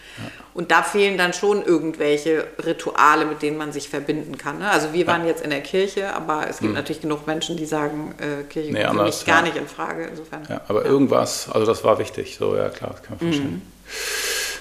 [0.55, 4.61] Und da fehlen dann schon irgendwelche Rituale, mit denen man sich verbinden kann.
[4.61, 4.71] Ne?
[4.71, 8.15] Also wir waren jetzt in der Kirche, aber es gibt natürlich genug Menschen, die sagen,
[8.19, 8.75] äh, Kirche Hm.
[8.75, 9.43] Nee, kommt für mich gar ja.
[9.43, 10.05] nicht in Frage.
[10.05, 10.47] Insofern.
[10.49, 10.61] ja.
[10.69, 13.33] Aber irgendwas, also das war wichtig, so, ja klar, das kann man Mhm.
[13.33, 13.63] verstehen.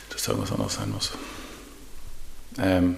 [0.09, 1.11] Dass da irgendwas anderes sein muss.
[2.59, 2.97] Ähm,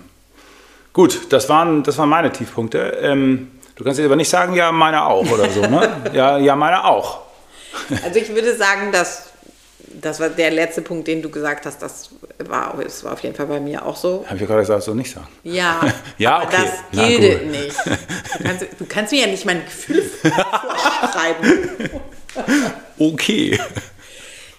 [0.93, 2.80] gut, das waren, das waren meine Tiefpunkte.
[3.01, 6.02] Ähm, du kannst jetzt aber nicht sagen, ja, meine auch oder so, ne?
[6.14, 7.22] ja, ja, meine auch.
[8.04, 9.26] Also ich würde sagen, dass
[10.02, 12.10] das war der letzte Punkt, den du gesagt hast, das
[12.40, 14.24] war, das war auf jeden Fall bei mir auch so.
[14.26, 15.28] Habe ich ja gerade gesagt, so nicht sagen.
[15.44, 15.82] Ja,
[16.18, 16.72] Ja, aber okay.
[16.92, 17.52] das gilt gut.
[17.52, 17.76] nicht.
[18.38, 21.90] Du kannst, du kannst mir ja nicht mein Gefühl vorschreiben.
[23.00, 23.58] Okay.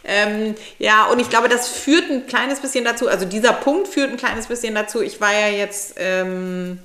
[0.03, 4.11] Ähm, ja, und ich glaube, das führt ein kleines bisschen dazu, also dieser Punkt führt
[4.11, 5.03] ein kleines bisschen dazu.
[5.03, 6.79] Ich war ja jetzt ähm,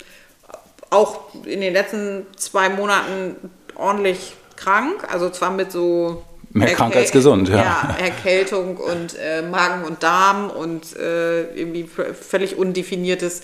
[0.91, 3.36] auch in den letzten zwei Monaten
[3.75, 6.23] ordentlich krank, also zwar mit so
[6.54, 7.56] Mehr krank Erkäl- als gesund, ja.
[7.56, 13.41] Ja, Erkältung und äh, Magen und Darm und äh, irgendwie völlig undefiniertes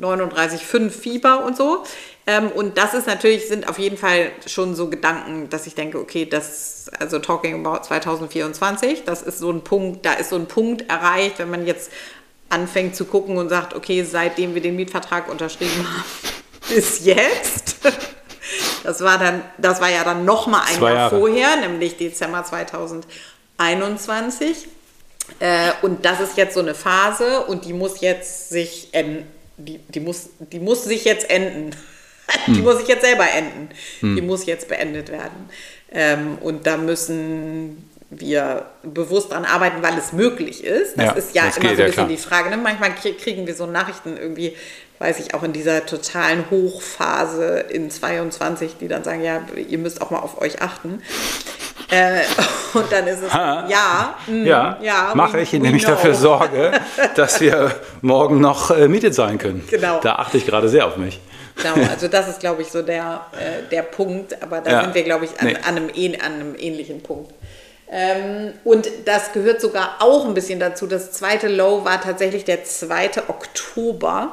[0.00, 1.82] 39,5 Fieber und so.
[2.26, 5.98] Ähm, und das ist natürlich, sind auf jeden Fall schon so Gedanken, dass ich denke,
[5.98, 10.46] okay, das, also talking about 2024, das ist so ein Punkt, da ist so ein
[10.46, 11.90] Punkt erreicht, wenn man jetzt
[12.48, 16.33] anfängt zu gucken und sagt, okay, seitdem wir den Mietvertrag unterschrieben haben,
[16.68, 17.76] bis jetzt.
[18.82, 21.18] Das war dann, das war ja dann noch mal ein Zwei Jahr Jahre.
[21.18, 22.44] vorher, nämlich Dezember
[23.58, 24.68] 2021.
[25.40, 29.26] Äh, und das ist jetzt so eine Phase und die muss jetzt sich enden.
[29.56, 31.70] Die, die, muss, die muss sich jetzt enden.
[32.46, 32.62] Die Hm.
[32.62, 33.68] muss sich jetzt selber enden.
[34.00, 35.50] Die muss jetzt beendet werden.
[35.92, 40.96] Ähm, und da müssen wir bewusst dran arbeiten, weil es möglich ist.
[40.96, 42.08] Das Ja, ist ja das immer so ein ja, bisschen klar.
[42.08, 42.48] die Frage.
[42.48, 42.56] Ne?
[42.56, 44.56] Manchmal krie- kriegen wir so Nachrichten irgendwie,
[44.98, 50.00] weiß ich, auch in dieser totalen Hochphase in 22, die dann sagen, ja, ihr müsst
[50.00, 51.02] auch mal auf euch achten.
[51.90, 52.20] Äh,
[52.74, 53.66] und dann ist es, Ha.
[53.68, 56.72] ja, mm, Ja, ja mache ich, indem ich dafür sorge,
[57.16, 59.66] dass wir morgen noch äh, mietet sein können.
[59.70, 60.00] Genau.
[60.00, 61.20] Da achte ich gerade sehr auf mich.
[61.56, 64.82] Genau, also das ist, glaube ich, so der, äh, der Punkt, aber da Ja.
[64.82, 65.56] sind wir, glaube ich, an, Nee.
[65.56, 67.32] an, einem, an einem ähnlichen Punkt.
[67.88, 70.86] Ähm, und das gehört sogar auch ein bisschen dazu.
[70.88, 73.28] Das zweite Low war tatsächlich der 2.
[73.28, 74.32] Oktober,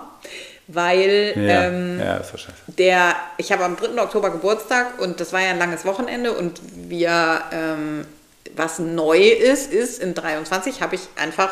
[0.74, 2.22] weil Ja, ähm, ja
[2.68, 4.02] der, ich habe am 3.
[4.02, 8.06] Oktober Geburtstag und das war ja ein langes Wochenende und wir, ähm,
[8.56, 11.52] was neu ist, ist in 23 habe ich einfach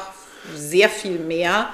[0.56, 1.70] sehr viel mehr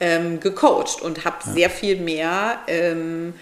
[0.00, 3.34] ähm, gecoacht und habe sehr viel mehr ähm,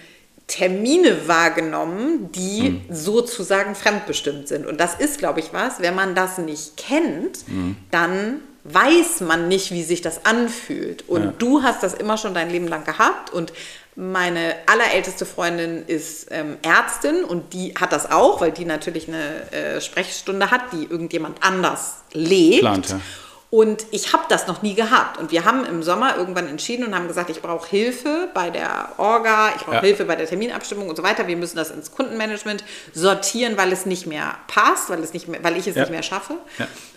[0.47, 4.65] Termine wahrgenommen, die sozusagen fremdbestimmt sind.
[4.65, 7.45] Und das ist, glaube ich, was, wenn man das nicht kennt,
[7.91, 8.41] dann
[8.73, 11.09] weiß man nicht, wie sich das anfühlt.
[11.09, 11.33] Und Ja.
[11.39, 13.53] du hast das immer schon dein Leben lang gehabt und
[13.99, 19.51] meine allerälteste Freundin ist ähm, Ärztin und die hat das auch, weil die natürlich eine
[19.53, 22.61] äh, Sprechstunde hat, die irgendjemand anders lebt.
[22.61, 23.01] Plant, ja.
[23.49, 25.19] Und ich habe das noch nie gehabt.
[25.19, 28.89] Und wir haben im Sommer irgendwann entschieden und haben gesagt, ich brauche Hilfe bei der
[28.99, 29.81] Orga, ich brauche Ja.
[29.83, 31.27] Hilfe bei der Terminabstimmung und so weiter.
[31.27, 35.43] Wir müssen das ins Kundenmanagement sortieren, weil es nicht mehr passt, weil, es nicht mehr,
[35.43, 35.83] weil ich es Ja.
[35.83, 36.35] nicht mehr schaffe.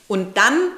[0.08, 0.71] Und dann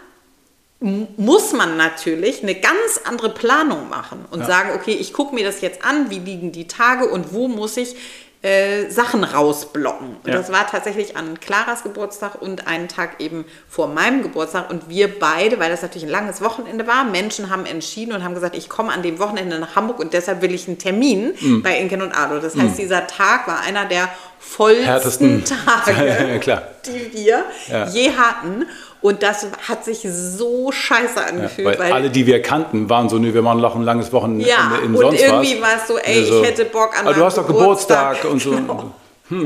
[0.82, 4.46] muss man natürlich eine ganz andere Planung machen und Ja.
[4.48, 7.78] sagen, okay, ich gucke mir das jetzt an, wie liegen die Tage und wo muss
[7.78, 7.96] ich
[8.44, 10.16] äh, Sachen rausblocken.
[10.24, 10.34] Und Ja.
[10.34, 14.72] das war tatsächlich an Claras Geburtstag und einen Tag eben vor meinem Geburtstag.
[14.72, 18.34] Und wir beide, weil das natürlich ein langes Wochenende war, Menschen haben entschieden und haben
[18.34, 21.62] gesagt, ich komme an dem Wochenende nach Hamburg und deshalb will ich einen Termin Mhm.
[21.62, 22.40] bei Inken und Ado.
[22.40, 25.44] Das heißt, dieser Tag war einer der vollsten Härtesten.
[25.86, 26.64] Tage, Klar.
[26.88, 27.88] die wir Ja.
[27.90, 28.66] je hatten.
[29.02, 31.80] Und das hat sich so scheiße Ja, angefühlt.
[31.80, 34.78] weil, alle, die wir kannten, waren so, nee, wir machen noch ein langes Wochenende Ja,
[34.84, 35.70] in und sonst irgendwie was.
[35.70, 38.24] war es so, ey, Also, ich hätte Bock an aber du meinem hast doch Geburtstag,
[38.26, 38.52] und so.
[39.32, 39.46] Genau.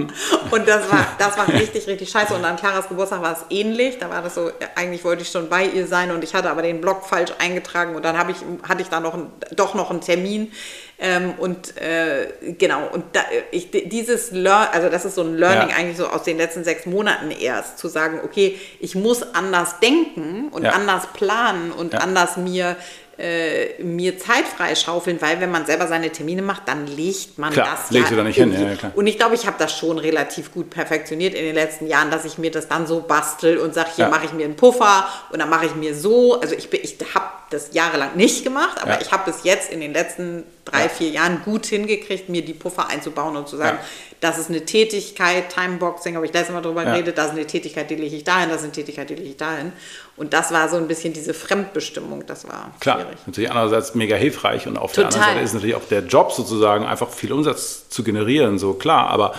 [0.50, 2.34] Und das war, das war richtig, richtig scheiße.
[2.34, 4.00] Und an Claras Geburtstag war es ähnlich.
[4.00, 6.64] Da war das so, eigentlich wollte ich schon bei ihr sein und ich hatte aber
[6.64, 8.38] den Blog falsch eingetragen und dann habe ich,
[8.68, 10.52] hatte ich da noch ein, doch noch einen Termin.
[10.98, 15.70] Ähm, und äh, genau, und da, ich, dieses Learn, also das ist so ein Learning
[15.70, 15.76] Ja.
[15.76, 20.48] eigentlich so aus den letzten sechs Monaten erst, zu sagen, okay, ich muss anders denken
[20.52, 20.72] und Ja.
[20.72, 22.78] anders planen und anders mir
[23.18, 27.78] äh, mir Zeit freischaufeln, weil wenn man selber seine Termine macht, dann legt man Klar,
[27.80, 28.92] das legst du da nicht hin, ja, klar.
[28.96, 32.26] Und ich glaube, ich habe das schon relativ gut perfektioniert in den letzten Jahren, dass
[32.26, 34.12] ich mir das dann so bastel und sage, hier Ja.
[34.12, 36.40] mache ich mir einen Puffer und dann mache ich mir so.
[36.42, 39.00] Also ich, bin- ich habe das jahrelang nicht gemacht, aber Ja.
[39.02, 40.90] ich habe es jetzt in den letzten drei, Ja.
[40.90, 43.86] vier Jahren gut hingekriegt, mir die Puffer einzubauen und zu sagen, Ja.
[44.20, 46.92] das ist eine Tätigkeit, Timeboxing, habe ich letztes Mal drüber Ja.
[46.92, 49.30] geredet, das ist eine Tätigkeit, die lege ich dahin, das ist eine Tätigkeit, die lege
[49.30, 49.72] ich dahin.
[50.18, 53.18] Und das war so ein bisschen diese Fremdbestimmung, das war Klar, schwierig.
[53.28, 55.22] natürlich andererseits mega hilfreich und auf der Total.
[55.22, 59.10] anderen Seite ist natürlich auch der Job sozusagen einfach viel Umsatz zu generieren, so klar,
[59.10, 59.34] aber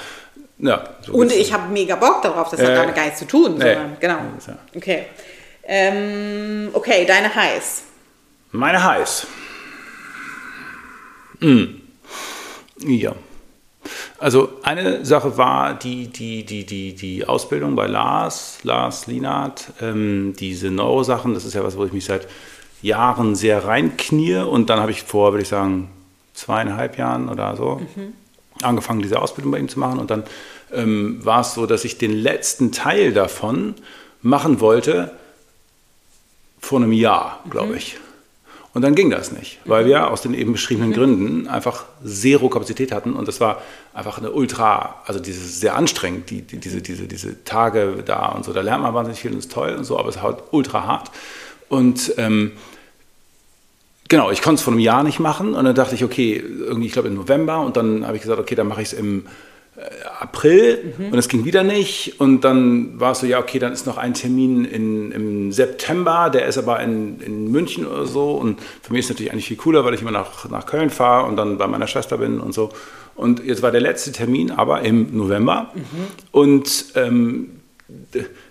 [0.58, 0.84] ja.
[1.04, 3.54] So Und ich habe mega Bock darauf, das hat Äh, damit gar nichts zu tun,
[3.54, 3.74] nee.
[3.74, 4.18] sondern genau.
[4.74, 5.06] Okay.
[5.64, 7.82] Ähm, okay, deine Highs.
[8.52, 9.26] Meine Highs.
[11.40, 11.80] Hm.
[12.78, 13.12] Ja.
[14.18, 20.34] Also eine Sache war die, die, die, die, die Ausbildung bei Lars, Lars Lienert, ähm,
[20.38, 22.26] diese Neurosachen, das ist ja was, wo ich mich seit
[22.80, 25.90] Jahren sehr reinknie und dann habe ich vor, würde ich sagen,
[26.34, 27.80] zweieinhalb Jahren oder so
[28.62, 30.24] angefangen, diese Ausbildung bei ihm zu machen und dann
[30.72, 33.74] ähm, war es so, dass ich den letzten Teil davon
[34.22, 35.12] machen wollte
[36.58, 37.98] vor einem Jahr, glaube ich.
[38.76, 42.92] Und dann ging das nicht, weil wir aus den eben beschriebenen Gründen einfach zero Kapazität
[42.92, 43.62] hatten und das war
[43.94, 48.44] einfach eine ultra, also dieses sehr anstrengend, die, die, diese, diese, diese Tage da und
[48.44, 50.42] so, da lernt man wahnsinnig viel und ist toll und so, aber es ist halt
[50.50, 51.10] ultra hart.
[51.70, 52.52] Und ähm,
[54.10, 56.88] genau, ich konnte es vor einem Jahr nicht machen und dann dachte ich, okay, irgendwie,
[56.88, 59.24] ich glaube im November und dann habe ich gesagt, okay, dann mache ich es im
[59.76, 63.72] äh, April und es ging wieder nicht und dann war es so, ja, okay, dann
[63.72, 68.32] ist noch ein Termin in, im September, der ist aber in, in München oder so
[68.32, 70.90] und für mich ist es natürlich eigentlich viel cooler, weil ich immer nach, nach Köln
[70.90, 72.70] fahre und dann bei meiner Schwester bin und so.
[73.14, 75.72] Und jetzt war der letzte Termin aber im November
[76.32, 77.60] und ähm,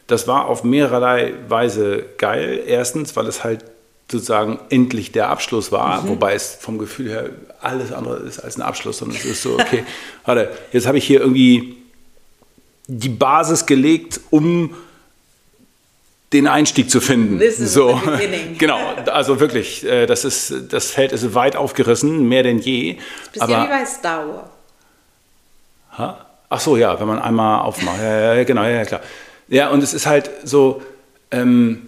[0.07, 2.63] das war auf mehrerlei Weise geil.
[2.65, 3.65] Erstens, weil es halt
[4.11, 7.29] sozusagen endlich der Abschluss war, wobei es vom Gefühl her
[7.61, 9.83] alles andere ist als ein Abschluss, sondern es ist so, okay,
[10.25, 11.77] warte, jetzt habe ich hier irgendwie
[12.87, 14.75] die Basis gelegt, um
[16.33, 17.39] den Einstieg zu finden.
[17.39, 17.99] This is so,
[18.57, 18.79] genau,
[19.11, 22.97] also wirklich, äh, das, ist, das Feld ist weit aufgerissen, mehr denn je.
[23.33, 24.49] Bist ja wie bei Star Wars.
[25.97, 26.25] Ha?
[26.49, 27.97] Ach so, ja, wenn man einmal aufmacht.
[27.97, 29.01] Ja, ja, ja, genau, ja, ja, klar.
[29.47, 30.81] Ja, und es ist halt so,
[31.31, 31.87] ähm,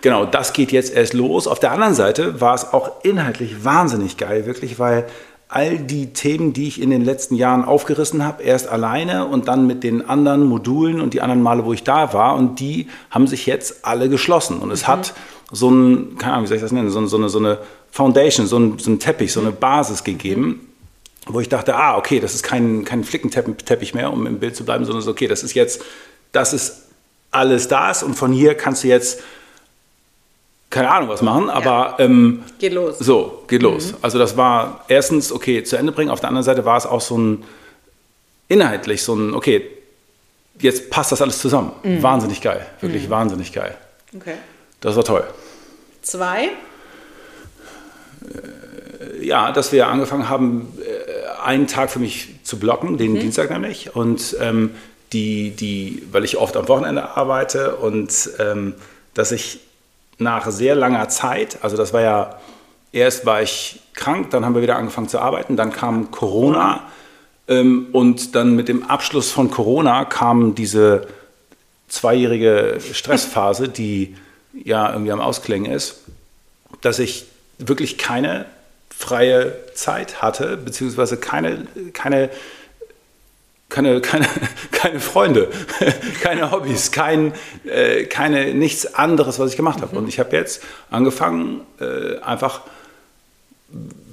[0.00, 1.46] genau, das geht jetzt erst los.
[1.46, 5.06] Auf der anderen Seite war es auch inhaltlich wahnsinnig geil, wirklich, weil
[5.48, 9.66] all die Themen, die ich in den letzten Jahren aufgerissen habe, erst alleine und dann
[9.66, 13.26] mit den anderen Modulen und die anderen Male, wo ich da war, und die haben
[13.26, 14.58] sich jetzt alle geschlossen.
[14.58, 15.12] Und es hat
[15.50, 17.58] so ein, keine Ahnung, wie soll ich das nennen, so, so, eine, so eine
[17.90, 20.68] Foundation, so ein, so ein Teppich, so eine Basis gegeben
[21.26, 24.64] wo ich dachte, ah, okay, das ist kein, kein Flickenteppich mehr, um im Bild zu
[24.64, 25.82] bleiben, sondern so, okay, das ist jetzt,
[26.32, 26.86] das ist
[27.30, 29.20] alles das und von hier kannst du jetzt,
[30.72, 32.98] keine Ahnung, was machen, aber ähm, Geht los.
[32.98, 33.94] so, geht los.
[34.00, 37.02] Also das war erstens, okay, zu Ende bringen, auf der anderen Seite war es auch
[37.02, 37.44] so ein,
[38.48, 39.66] inhaltlich so ein, okay,
[40.58, 41.72] jetzt passt das alles zusammen.
[42.00, 43.76] Wahnsinnig geil, wirklich wahnsinnig geil.
[44.16, 44.34] Okay.
[44.80, 45.24] Das war toll.
[46.00, 46.48] Zwei.
[49.20, 53.94] ja, dass wir angefangen haben, äh, einen Tag für mich zu blocken, den Dienstag nämlich.
[53.94, 54.70] Und ähm,
[55.12, 58.74] die, die, weil ich oft am Wochenende arbeite und ähm,
[59.14, 59.60] dass ich
[60.18, 62.40] nach sehr langer Zeit, also das war ja,
[62.92, 66.84] erst war ich krank, dann haben wir wieder angefangen zu arbeiten, dann kam Corona
[67.48, 71.06] ähm, und dann mit dem Abschluss von Corona kam diese
[71.88, 74.16] zweijährige Stressphase, die
[74.52, 76.00] ja irgendwie am Ausklingen ist,
[76.80, 77.26] dass ich
[77.58, 78.46] wirklich keine
[78.96, 82.30] freie Zeit hatte, beziehungsweise keine, keine,
[83.72, 84.26] keine, keine,
[84.70, 85.48] keine Freunde,
[86.22, 87.32] keine Hobbys, kein,
[87.64, 89.96] äh, keine, nichts anderes, was ich gemacht habe.
[89.96, 92.60] Und ich habe jetzt angefangen, äh, einfach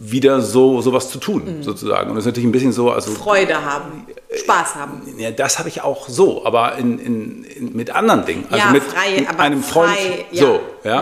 [0.01, 2.09] wieder so sowas zu tun, sozusagen.
[2.09, 5.01] Und das ist natürlich ein bisschen so, also Freude haben, Spaß haben.
[5.17, 8.45] ja, das habe ich auch so, aber in, in, in, mit anderen Dingen.
[8.49, 10.41] Also Ja, mit, frei, mit einem Freund, frei, ja.
[10.45, 10.99] so, ja,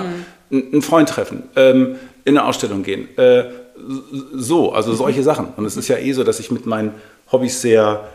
[0.51, 3.43] Ein- einen Freund treffen, ähm, in eine Ausstellung gehen, äh,
[4.33, 5.49] so, also solche Sachen.
[5.55, 6.95] Und es ist ja eh so, dass ich mit meinen
[7.31, 8.07] Hobbys sehr,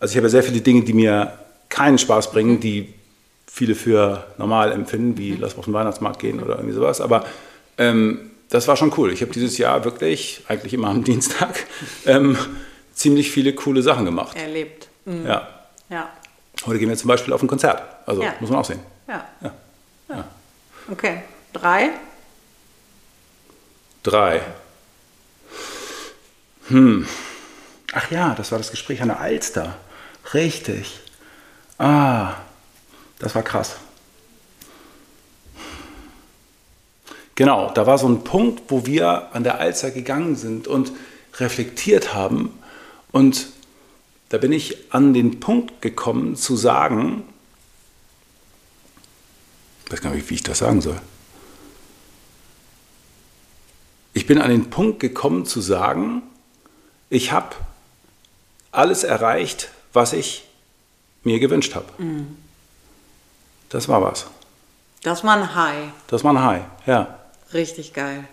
[0.00, 1.32] also ich habe ja sehr viele Dinge, die mir
[1.68, 2.94] keinen Spaß bringen, die
[3.46, 7.00] viele für normal empfinden, wie lass mal auf den Weihnachtsmarkt gehen oder irgendwie sowas.
[7.00, 7.24] Aber
[7.76, 9.12] ähm, das war schon cool.
[9.12, 11.64] Ich habe dieses Jahr wirklich, eigentlich immer am Dienstag,
[12.06, 12.38] ähm,
[12.94, 14.36] ziemlich viele coole Sachen gemacht.
[14.36, 14.88] Erlebt.
[15.04, 15.26] Mhm.
[15.26, 15.48] Ja.
[15.90, 16.10] Ja.
[16.66, 17.82] Heute gehen wir zum Beispiel auf ein Konzert.
[18.06, 18.34] Also Ja.
[18.40, 18.80] muss man auch sehen.
[19.06, 19.24] Ja.
[19.40, 19.52] Ja.
[20.08, 20.24] ja.
[20.90, 21.22] Okay.
[21.52, 21.90] Drei.
[24.02, 24.40] Drei.
[26.68, 27.06] Hm.
[27.92, 29.76] Ach ja, das war das Gespräch an der Alster.
[30.34, 31.00] Richtig.
[31.78, 32.34] Ah,
[33.18, 33.76] das war krass.
[37.34, 40.92] Genau, da war so ein Punkt, wo wir an der Alster gegangen sind und
[41.34, 42.58] reflektiert haben.
[43.12, 43.46] Und
[44.28, 47.22] da bin ich an den Punkt gekommen zu sagen,
[49.86, 51.00] ich weiß gar nicht, wie ich das sagen soll.
[54.12, 56.22] Ich bin an den Punkt gekommen zu sagen,
[57.08, 57.54] ich habe
[58.72, 60.44] alles erreicht, was ich
[61.24, 61.86] mir gewünscht habe.
[63.68, 64.26] Das war was.
[65.02, 65.90] Das war ein High.
[66.08, 67.18] Das war ein High, ja.
[67.52, 68.24] Richtig geil.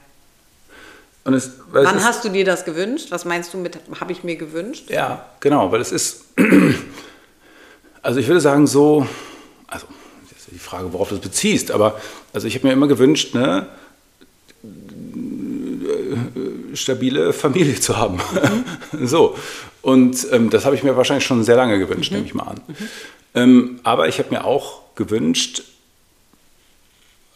[1.23, 3.07] Und es, es Wann ist, hast du dir das gewünscht?
[3.09, 4.89] Was meinst du mit, habe ich mir gewünscht?
[4.89, 6.25] Ja, genau, weil es ist,
[8.01, 9.07] also ich würde sagen so,
[9.67, 9.87] also
[10.29, 11.99] das ist die Frage, worauf du es beziehst, aber
[12.31, 13.67] also ich habe mir immer gewünscht, ne,
[16.75, 18.19] stabile Familie zu haben.
[19.01, 19.37] so.
[19.81, 22.61] Und ähm, das habe ich mir wahrscheinlich schon sehr lange gewünscht, nehme ich mal an.
[23.33, 25.63] Ähm, aber ich habe mir auch gewünscht,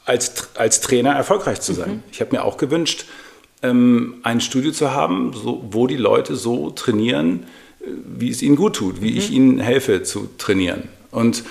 [0.06, 2.04] als, als Trainer erfolgreich zu sein.
[2.12, 3.06] Ich habe mir auch gewünscht,
[3.62, 7.46] ähm, ein Studio zu haben, so, wo die Leute so trainieren,
[7.82, 10.90] äh, wie es ihnen gut tut, wie ich ihnen helfe zu trainieren.
[11.12, 11.44] Und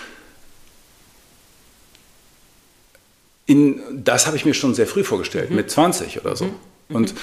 [3.46, 6.51] in, das habe ich mir schon sehr früh vorgestellt, mit 20 oder so.
[6.88, 7.14] Und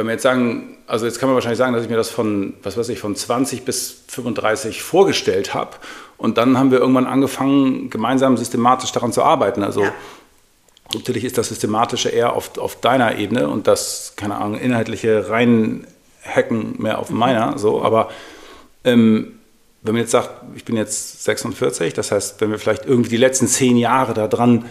[0.00, 2.54] wenn wir jetzt sagen, also jetzt kann man wahrscheinlich sagen, dass ich mir das von,
[2.62, 5.76] was weiß ich, von 20 bis 35 vorgestellt habe.
[6.16, 9.62] Und dann haben wir irgendwann angefangen, gemeinsam systematisch daran zu arbeiten.
[9.62, 9.92] Also Ja.
[10.94, 16.74] natürlich ist das Systematische eher auf, auf deiner Ebene und das, keine Ahnung, inhaltliche Reinhacken
[16.78, 17.58] mehr auf meiner.
[17.58, 18.08] So, aber
[18.84, 19.32] ähm,
[19.82, 23.16] wenn man jetzt sagt, ich bin jetzt 46, das heißt, wenn wir vielleicht irgendwie die
[23.18, 24.64] letzten zehn Jahre daran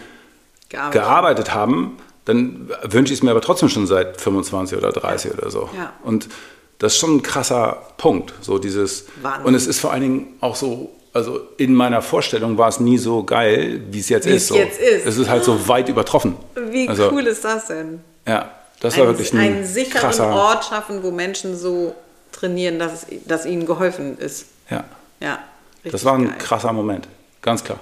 [0.70, 1.02] Gearbeitet.
[1.02, 1.98] gearbeitet haben,
[2.30, 5.70] dann wünsche ich es mir aber trotzdem schon seit 25 oder 30 oder so.
[5.76, 5.94] Ja.
[6.04, 6.30] Und
[6.78, 9.06] das ist schon ein krasser Punkt, so dieses.
[9.22, 9.46] Wahnsinn.
[9.46, 12.98] Und es ist vor allen Dingen auch so, also in meiner Vorstellung war es nie
[12.98, 14.44] so geil, wie es jetzt Wie ist.
[14.44, 14.56] es so.
[14.56, 15.06] jetzt ist.
[15.06, 16.38] Es ist halt so weit übertroffen.
[16.70, 18.00] Wie also, cool ist das denn?
[18.26, 20.30] Ja, das war Ein, wirklich ein einen sicheren krasser.
[20.34, 21.94] Ort schaffen, wo Menschen so
[22.32, 24.46] trainieren, dass, es, dass ihnen geholfen ist.
[24.70, 24.86] Ja,
[25.20, 25.40] Ja.
[25.84, 26.36] Das war ein geil.
[26.38, 27.08] krasser Moment,
[27.42, 27.80] ganz klar.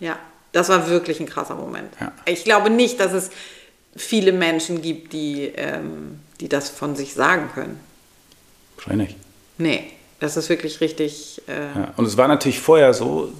[0.00, 0.16] Ja,
[0.52, 1.92] das war wirklich ein krasser Moment.
[2.00, 2.12] Ja.
[2.24, 3.30] Ich glaube nicht, dass es
[3.96, 7.78] viele Menschen gibt, die, ähm, die das von sich sagen können.
[8.76, 9.16] Wahrscheinlich.
[9.58, 9.84] Nee,
[10.20, 11.42] das ist wirklich richtig.
[11.46, 13.32] Äh, Ja, und es war natürlich vorher so,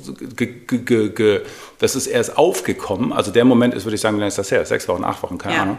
[1.78, 3.12] das ist erst aufgekommen.
[3.12, 4.64] Also der Moment ist, würde ich sagen, wie lange ist das her?
[4.64, 5.62] Sechs Wochen, acht Wochen, keine Ja.
[5.62, 5.78] Ahnung.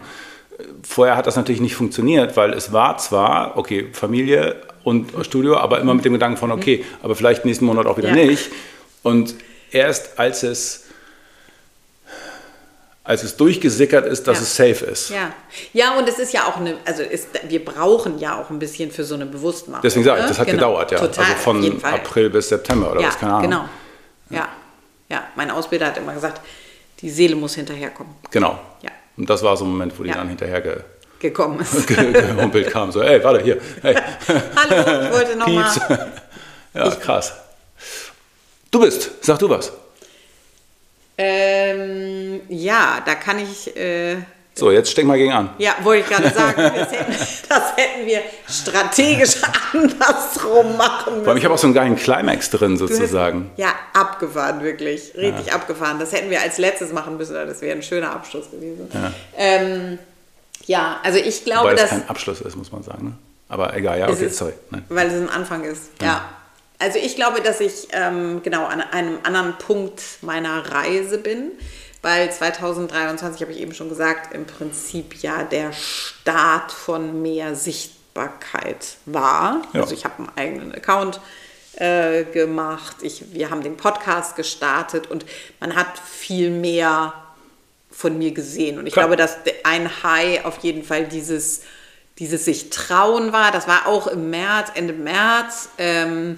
[0.83, 5.79] Vorher hat das natürlich nicht funktioniert, weil es war zwar, okay, Familie und Studio, aber
[5.81, 8.17] immer mit dem Gedanken von, okay, aber vielleicht nächsten Monat auch wieder Mhm.
[8.17, 8.25] Ja.
[8.25, 8.51] nicht.
[9.01, 9.35] Und
[9.71, 10.82] erst als es,
[13.05, 14.43] als es durchgesickert ist, dass Ja.
[14.43, 15.09] es safe ist.
[15.09, 15.33] Ja.
[15.73, 18.91] ja, und es ist ja auch eine, also ist, wir brauchen ja auch ein bisschen
[18.91, 19.81] für so eine Bewusstmachung.
[19.83, 20.29] Deswegen sage ich, ne?
[20.29, 20.57] das hat Genau.
[20.57, 20.99] gedauert, ja.
[20.99, 21.93] Total, also auf jeden von.
[21.93, 23.49] April bis September oder ja, was, keine Ahnung.
[23.49, 23.69] genau.
[24.29, 24.47] Ja.
[25.09, 26.41] ja, mein Ausbilder hat immer gesagt,
[27.01, 28.13] die Seele muss hinterherkommen.
[28.31, 28.57] Genau.
[28.81, 28.91] Ja.
[29.17, 30.15] Und das war so ein Moment, wo die Ja.
[30.15, 30.77] dann hinterher ge,
[31.19, 31.85] Gekommen ist.
[31.87, 32.91] ge, gehumpelt kam.
[32.91, 33.57] So, ey, warte, hier.
[33.81, 33.95] Hey.
[34.55, 35.71] Hallo, ich wollte nochmal.
[36.73, 37.33] Ja, krass.
[38.71, 39.71] Du bist, sag du was.
[41.17, 43.75] Ähm, ja, da kann ich.
[43.77, 44.17] Äh,
[44.55, 45.49] So, jetzt steck mal gegen an.
[45.57, 47.11] ja, wollte ich gerade sagen, das hätten,
[47.49, 49.35] das hätten wir strategisch
[49.73, 51.37] andersrum machen Vor allem, müssen.
[51.37, 53.51] ich habe auch so einen geilen Climax drin, sozusagen.
[53.57, 55.13] Ja, abgefahren, wirklich.
[55.15, 55.99] Richtig abgefahren.
[55.99, 58.89] Das hätten wir als letztes machen müssen, das wäre ein schöner Abschluss gewesen.
[58.93, 59.99] Ja, ähm,
[60.65, 61.89] ja also ich glaube, Wobei es dass.
[61.91, 63.05] kein Abschluss ist, muss man sagen.
[63.05, 63.13] Ne?
[63.49, 64.53] Aber egal, ja, es okay, sorry.
[64.71, 64.83] Nein.
[64.89, 65.83] Weil es ein Anfang ist.
[66.01, 66.25] Ja.
[66.83, 71.53] Also ich glaube, dass ich ähm, genau an einem anderen Punkt meiner Reise bin,
[72.01, 78.97] weil 2023, habe ich eben schon gesagt, im Prinzip ja der Start von mehr Sichtbarkeit
[79.05, 79.61] war.
[79.71, 79.79] Ja.
[79.79, 81.21] Also ich habe einen eigenen Account
[81.77, 85.25] äh, gemacht, ich, wir haben den Podcast gestartet und
[85.61, 87.13] man hat viel mehr
[87.91, 88.77] von mir gesehen.
[88.77, 89.05] Und ich Klar.
[89.05, 91.61] glaube, dass ein High auf jeden Fall dieses
[92.19, 93.51] dieses sich trauen war.
[93.51, 95.69] Das war auch im März, Ende März.
[95.79, 96.37] Ähm,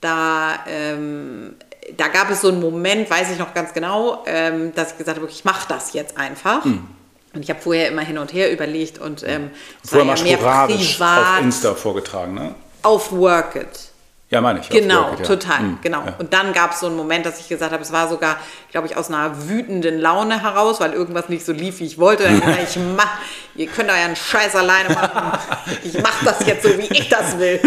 [0.00, 1.56] da, ähm,
[1.96, 5.18] da gab es so einen Moment, weiß ich noch ganz genau, ähm, dass ich gesagt
[5.18, 6.64] habe, ich mache das jetzt einfach.
[6.64, 6.86] Mhm.
[7.34, 9.50] Und ich habe vorher immer hin und her überlegt und ähm,
[9.84, 12.54] vorher mal ja sporadisch auf Insta vorgetragen, ne?
[12.82, 13.90] Auf Work It.
[14.28, 14.68] Ja, meine ich.
[14.70, 15.24] Genau, Work, ja.
[15.24, 16.04] total, mhm, genau.
[16.04, 16.14] Ja.
[16.18, 18.38] Und dann gab es so einen Moment, dass ich gesagt habe, es war sogar,
[18.72, 22.24] glaube ich, aus einer wütenden Laune heraus, weil irgendwas nicht so lief, wie ich wollte.
[22.66, 23.18] Ich mach,
[23.54, 25.38] ihr könnt euren Scheiß alleine machen.
[25.84, 27.60] Ich mache das jetzt so, wie ich das will.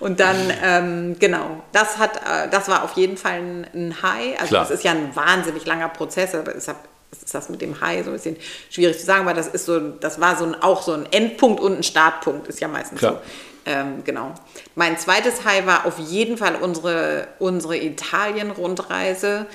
[0.00, 4.40] Und dann, ähm, genau, das hat, äh, das war auf jeden Fall ein, ein High.
[4.40, 4.62] Also Klar.
[4.62, 6.76] das ist ja ein wahnsinnig langer Prozess, aber es hat
[7.12, 8.36] ist das mit dem High so ein bisschen
[8.68, 11.60] schwierig zu sagen, weil das ist so, das war so ein, auch so ein Endpunkt
[11.60, 13.14] und ein Startpunkt, ist ja meistens Klar.
[13.14, 13.18] so.
[13.70, 14.34] Ähm, genau.
[14.78, 19.46] Mein zweites High war auf jeden Fall unsere, unsere Italien-Rundreise.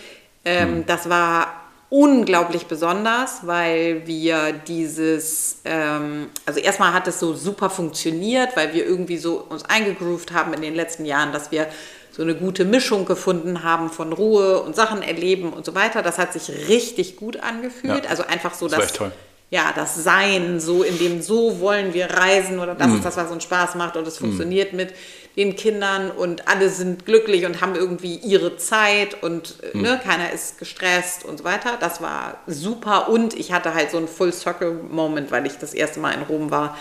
[0.43, 0.85] Ähm, mhm.
[0.87, 8.57] Das war unglaublich besonders, weil wir dieses, ähm, also erstmal hat es so super funktioniert,
[8.57, 11.67] weil wir irgendwie so uns eingegroovt haben in den letzten Jahren, dass wir
[12.11, 16.01] so eine gute Mischung gefunden haben von Ruhe und Sachen erleben und so weiter.
[16.01, 18.05] Das hat sich richtig gut angefühlt.
[18.05, 18.09] Ja.
[18.09, 19.11] Also einfach so, das dass toll
[19.51, 22.95] ja, das Sein, so in dem so wollen wir reisen oder das mm.
[22.95, 24.23] ist das, was uns Spaß macht und es mm.
[24.23, 24.75] funktioniert mm.
[24.77, 24.93] mit
[25.35, 29.81] den Kindern und alle sind glücklich und haben irgendwie ihre Zeit und mm.
[29.81, 31.77] ne, keiner ist gestresst und so weiter.
[31.81, 35.73] Das war super und ich hatte halt so einen Full Circle Moment, weil ich das
[35.73, 36.77] erste Mal in Rom war,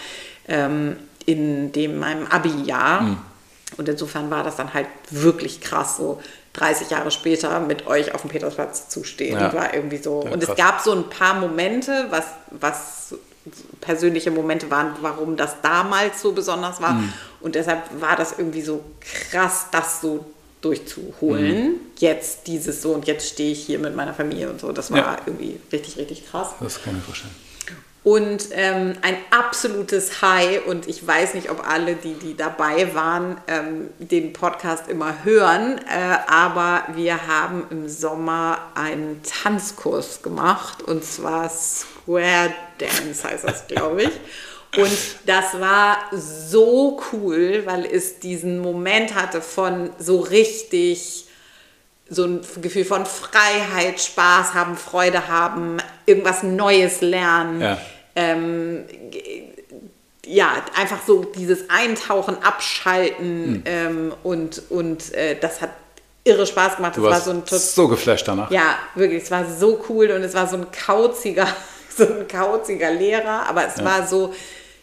[0.46, 0.96] ähm,
[1.26, 3.02] in dem meinem Abi-Jahr.
[3.02, 3.18] Mm.
[3.78, 6.20] Und insofern war das dann halt wirklich krass, so
[6.54, 9.38] 30 Jahre später mit euch auf dem Petersplatz zu stehen.
[9.38, 9.52] Ja.
[9.52, 10.22] War irgendwie so.
[10.24, 13.14] Ja, und es gab so ein paar Momente, was, was
[13.80, 16.94] persönliche Momente waren, warum das damals so besonders war.
[16.94, 17.12] Mhm.
[17.40, 20.26] Und deshalb war das irgendwie so krass, das so
[20.60, 21.64] durchzuholen.
[21.64, 21.74] Mhm.
[21.98, 24.72] Jetzt dieses so und jetzt stehe ich hier mit meiner Familie und so.
[24.72, 25.16] Das war ja.
[25.24, 26.48] irgendwie richtig, richtig krass.
[26.60, 27.34] Das kann ich vorstellen.
[28.02, 33.36] Und ähm, ein absolutes High, und ich weiß nicht, ob alle, die, die dabei waren,
[33.46, 41.04] ähm, den Podcast immer hören, äh, aber wir haben im Sommer einen Tanzkurs gemacht, und
[41.04, 44.12] zwar Square Dance heißt das, glaube ich.
[44.80, 51.26] Und das war so cool, weil es diesen Moment hatte von so richtig
[52.10, 57.60] so ein Gefühl von Freiheit, Spaß haben, Freude haben, irgendwas Neues lernen.
[57.60, 57.78] Ja.
[58.16, 58.84] Ähm,
[60.26, 63.62] ja, einfach so dieses Eintauchen, Abschalten mhm.
[63.64, 65.70] ähm, und, und äh, das hat
[66.24, 66.96] irre Spaß gemacht.
[66.96, 68.50] Du das war so, ein so geflasht danach.
[68.50, 71.46] Ja, wirklich, es war so cool und es war so ein kauziger,
[71.96, 73.84] so ein kauziger Lehrer, aber es ja.
[73.84, 74.34] war so,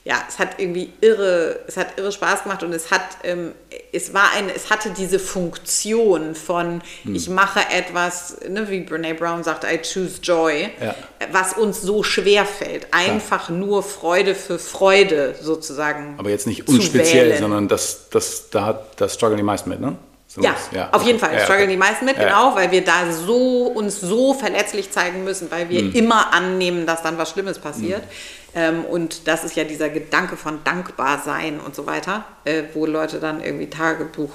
[0.07, 3.51] ja, es hat irgendwie irre, es hat irre Spaß gemacht und es hat, ähm,
[3.91, 7.13] es war ein, es hatte diese Funktion von, hm.
[7.13, 10.95] ich mache etwas, ne, wie Brene Brown sagt, I choose joy, ja.
[11.33, 12.87] was uns so schwer fällt.
[12.91, 13.57] Einfach Klar.
[13.57, 16.15] nur Freude für Freude sozusagen.
[16.17, 19.97] Aber jetzt nicht unspeziell, sondern das, das, da hat das Struggle die meisten mit, ne?
[20.27, 21.33] So ja, ja, auf jeden Fall.
[21.33, 21.71] Ja, strugglen okay.
[21.71, 22.25] die meisten mit, ja.
[22.25, 25.93] genau, weil wir da so uns so verletzlich zeigen müssen, weil wir mhm.
[25.93, 28.01] immer annehmen, dass dann was Schlimmes passiert.
[28.01, 28.07] Mhm.
[28.55, 32.85] Ähm, und das ist ja dieser Gedanke von dankbar sein und so weiter, äh, wo
[32.85, 34.31] Leute dann irgendwie Tagebuch,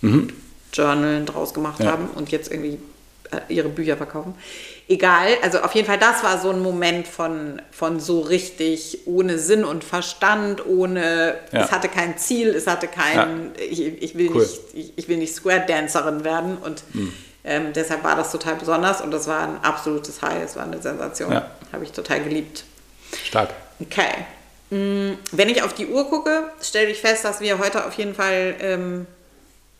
[0.00, 0.32] mhm.
[0.72, 1.92] Journalen draus gemacht ja.
[1.92, 2.78] haben und jetzt irgendwie
[3.30, 4.34] äh, ihre Bücher verkaufen.
[4.90, 9.38] Egal, also auf jeden Fall, das war so ein Moment von, von so richtig ohne
[9.38, 11.60] Sinn und Verstand, ohne, ja.
[11.60, 13.62] es hatte kein Ziel, es hatte kein, ja.
[13.68, 14.40] ich, ich, will cool.
[14.40, 17.12] nicht, ich, ich, will nicht Square Dancerin werden und mhm.
[17.44, 20.80] ähm, deshalb war das total besonders und das war ein absolutes High, es war eine
[20.80, 22.64] Sensation, habe ich total geliebt.
[23.24, 23.50] Stark.
[23.80, 24.24] Okay.
[24.70, 28.14] Mm, wenn ich auf die Uhr gucke, stelle ich fest, dass wir heute auf jeden
[28.14, 29.06] Fall ähm,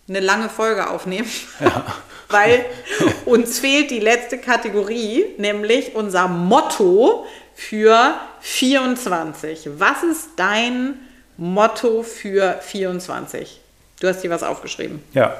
[0.08, 1.28] eine lange Folge aufnehmen.
[1.60, 1.84] Ja.
[2.30, 2.66] Weil
[3.24, 9.70] uns fehlt die letzte Kategorie, nämlich unser Motto für 24.
[9.78, 10.94] Was ist dein
[11.38, 13.60] Motto für 24?
[14.00, 15.02] Du hast dir was aufgeschrieben.
[15.14, 15.36] Ja.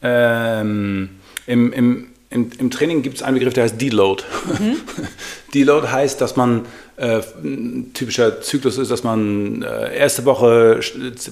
[0.00, 4.22] Ähm, im, im, im, Im Training gibt es einen Begriff, der heißt Deload.
[4.58, 4.80] Mhm.
[5.54, 6.66] Deload heißt, dass man
[6.96, 10.80] äh, ein typischer Zyklus ist, dass man äh, erste Woche,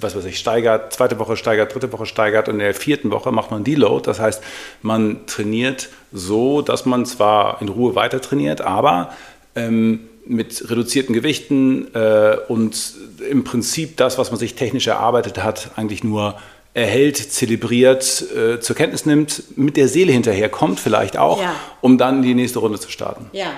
[0.00, 3.30] was weiß ich, steigert, zweite Woche steigert, dritte Woche steigert und in der vierten Woche
[3.32, 4.06] macht man Deload.
[4.06, 4.42] Das heißt,
[4.82, 9.14] man trainiert so, dass man zwar in Ruhe weiter trainiert, aber
[9.54, 12.94] ähm, mit reduzierten Gewichten äh, und
[13.28, 16.36] im Prinzip das, was man sich technisch erarbeitet hat, eigentlich nur
[16.72, 21.54] erhält, zelebriert, äh, zur Kenntnis nimmt, mit der Seele hinterherkommt vielleicht auch, ja.
[21.80, 23.26] um dann die nächste Runde zu starten.
[23.32, 23.52] Ja.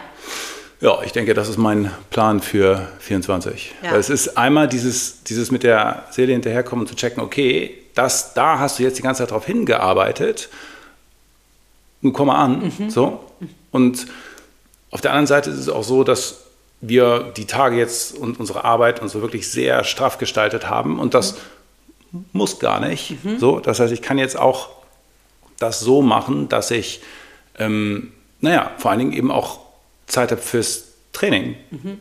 [0.83, 3.73] Ja, ich denke, das ist mein Plan für 24.
[3.85, 3.93] Ja.
[3.93, 8.59] Weil es ist einmal dieses, dieses mit der Seele hinterherkommen zu checken, okay, das, da
[8.59, 10.49] hast du jetzt die ganze Zeit darauf hingearbeitet,
[12.01, 12.73] nun komm mal an.
[12.77, 12.91] Mhm.
[12.91, 13.21] So.
[13.71, 14.09] Und
[14.91, 16.41] auf der anderen Seite ist es auch so, dass
[16.81, 21.15] wir die Tage jetzt und unsere Arbeit und so wirklich sehr straff gestaltet haben und
[21.15, 21.37] das
[22.11, 22.25] mhm.
[22.33, 23.25] muss gar nicht.
[23.25, 23.39] Mhm.
[23.39, 24.71] So, das heißt, ich kann jetzt auch
[25.61, 27.03] das so machen, dass ich,
[27.57, 29.61] ähm, naja, vor allen Dingen eben auch
[30.13, 32.01] Zeit habe fürs Training, mhm.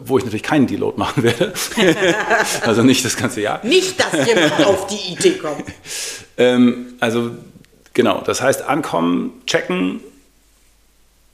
[0.00, 1.52] wo ich natürlich keinen Deload machen werde.
[2.62, 3.64] also nicht das ganze Jahr.
[3.64, 5.64] Nicht, dass jemand auf die Idee kommt.
[6.36, 7.30] ähm, also
[7.94, 10.00] genau, das heißt ankommen, checken,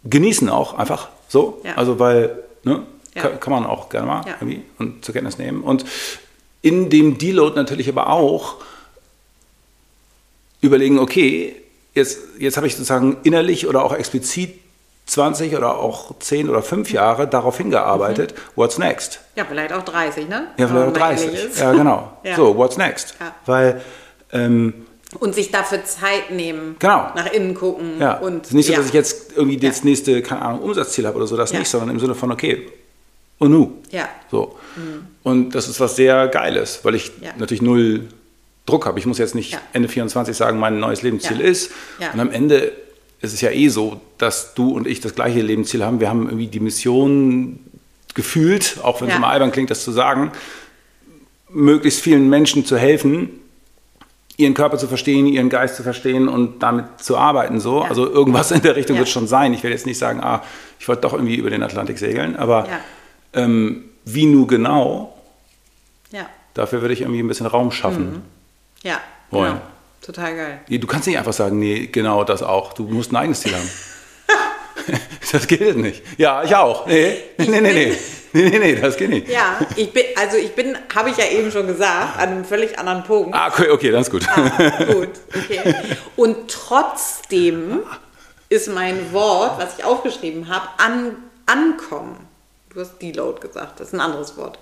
[0.04, 1.62] genießen auch einfach so.
[1.64, 1.76] Ja.
[1.76, 2.82] Also weil, ne,
[3.14, 3.22] ja.
[3.22, 4.36] kann, kann, man auch gerne mal ja.
[4.40, 5.62] irgendwie und zur Kenntnis nehmen.
[5.62, 5.86] Und
[6.60, 8.56] in dem Deload natürlich aber auch
[10.60, 11.56] überlegen, okay,
[11.94, 14.63] jetzt, jetzt habe ich sozusagen innerlich oder auch explizit
[15.06, 18.34] 20 oder auch 10 oder 5 Jahre darauf hingearbeitet.
[18.34, 18.40] Mhm.
[18.56, 19.20] What's next?
[19.36, 20.48] Ja, vielleicht auch 30, ne?
[20.56, 21.58] Ja, vielleicht auch 30.
[21.58, 22.18] Ja, genau.
[22.24, 22.36] ja.
[22.36, 23.14] So, what's next?
[23.20, 23.34] Ja.
[23.46, 23.82] Weil.
[24.32, 24.86] Ähm,
[25.20, 26.74] und sich dafür Zeit nehmen.
[26.80, 27.08] Genau.
[27.14, 28.00] Nach innen gucken.
[28.00, 28.14] Ja.
[28.18, 31.16] Und, es ist nicht so, dass ich jetzt irgendwie das nächste, keine Ahnung, Umsatzziel habe
[31.16, 32.66] oder so, das nicht, sondern im Sinne von, okay,
[33.38, 33.82] und nu.
[33.90, 34.08] Ja.
[34.30, 34.58] So.
[34.74, 35.06] Mhm.
[35.22, 38.08] Und das ist was sehr Geiles, weil ich natürlich null
[38.66, 38.98] Druck habe.
[38.98, 41.70] Ich muss jetzt nicht Ende 24 sagen, mein neues Lebensziel ist.
[42.12, 42.72] Und am Ende
[43.24, 46.00] es ist ja eh so, dass du und ich das gleiche Lebensziel haben.
[46.00, 47.58] Wir haben irgendwie die Mission
[48.14, 50.30] gefühlt, auch wenn es immer albern klingt, das zu sagen,
[51.48, 53.30] möglichst vielen Menschen zu helfen,
[54.36, 57.60] ihren Körper zu verstehen, ihren Geist zu verstehen und damit zu arbeiten.
[57.60, 57.82] So.
[57.82, 57.88] Ja.
[57.88, 59.00] Also irgendwas in der Richtung ja.
[59.00, 59.52] wird schon sein.
[59.54, 60.42] Ich will jetzt nicht sagen, ah,
[60.78, 62.80] ich wollte doch irgendwie über den Atlantik segeln, aber ja.
[63.32, 65.14] ähm, wie nur genau,
[66.54, 68.12] dafür würde ich irgendwie ein bisschen Raum schaffen.
[68.12, 68.22] Mhm.
[68.82, 69.00] Ja,
[69.30, 69.54] wollen.
[69.54, 69.73] Genau.
[70.04, 70.60] Total geil.
[70.68, 72.74] Du kannst nicht einfach sagen, nee, genau das auch.
[72.74, 73.70] Du musst ein eigenes Ziel haben.
[75.32, 76.02] das geht nicht.
[76.18, 76.86] Ja, ich auch.
[76.86, 77.96] Nee, nee, nee, nee.
[78.34, 79.28] Nee, nee, nee, das geht nicht.
[79.28, 82.76] Ja, ich bin, also ich bin, habe ich ja eben schon gesagt, an einem völlig
[82.78, 83.32] anderen Punkt.
[83.32, 84.26] Ah, okay, okay, das ist gut.
[84.28, 85.74] Ah, gut, okay.
[86.16, 87.78] Und trotzdem
[88.48, 92.26] ist mein Wort, was ich aufgeschrieben habe, an, ankommen.
[92.74, 94.58] Du hast Deload gesagt, das ist ein anderes Wort.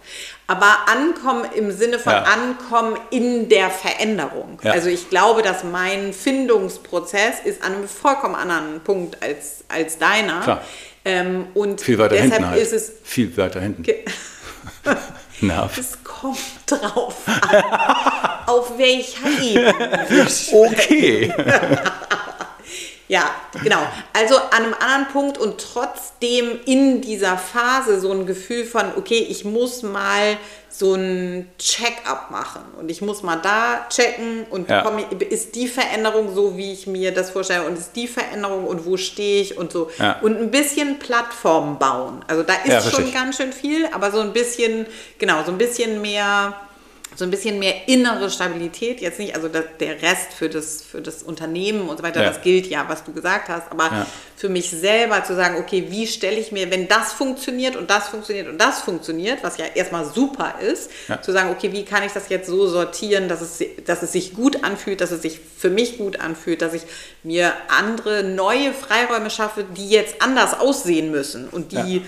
[0.46, 2.24] Aber ankommen im Sinne von ja.
[2.24, 4.60] ankommen in der Veränderung.
[4.62, 4.72] Ja.
[4.72, 10.40] Also ich glaube, dass mein Findungsprozess ist an einem vollkommen anderen Punkt als, als deiner.
[10.40, 10.60] Klar.
[11.06, 12.60] Ähm, und viel weiter hinten halt.
[12.60, 13.82] ist es viel weiter hinten.
[15.40, 15.78] Nerv.
[15.78, 17.64] Es kommt drauf an,
[18.46, 20.26] auf welcher Ebene.
[20.52, 21.32] okay.
[23.12, 23.30] Ja,
[23.62, 23.80] genau.
[24.14, 29.26] Also an einem anderen Punkt und trotzdem in dieser Phase so ein Gefühl von, okay,
[29.28, 30.38] ich muss mal
[30.70, 34.80] so ein Check-up machen und ich muss mal da checken und ja.
[34.80, 38.86] komm, ist die Veränderung so, wie ich mir das vorstelle und ist die Veränderung und
[38.86, 39.90] wo stehe ich und so.
[39.98, 40.18] Ja.
[40.22, 42.24] Und ein bisschen Plattform bauen.
[42.28, 44.86] Also da ist ja, schon ganz schön viel, aber so ein bisschen,
[45.18, 46.54] genau, so ein bisschen mehr
[47.14, 49.00] so ein bisschen mehr innere Stabilität.
[49.00, 52.28] Jetzt nicht, also das, der Rest für das, für das Unternehmen und so weiter, ja.
[52.28, 53.70] das gilt ja, was du gesagt hast.
[53.70, 54.06] Aber ja.
[54.36, 58.08] für mich selber zu sagen, okay, wie stelle ich mir, wenn das funktioniert und das
[58.08, 61.20] funktioniert und das funktioniert, was ja erstmal super ist, ja.
[61.20, 64.34] zu sagen, okay, wie kann ich das jetzt so sortieren, dass es, dass es sich
[64.34, 66.82] gut anfühlt, dass es sich für mich gut anfühlt, dass ich
[67.22, 72.02] mir andere neue Freiräume schaffe, die jetzt anders aussehen müssen und die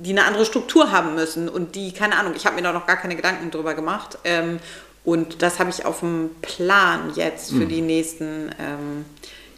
[0.00, 2.86] die eine andere Struktur haben müssen und die, keine Ahnung, ich habe mir da noch
[2.86, 4.18] gar keine Gedanken drüber gemacht.
[4.24, 4.58] Ähm,
[5.04, 7.68] und das habe ich auf dem Plan jetzt für mhm.
[7.68, 9.04] die nächsten, ähm,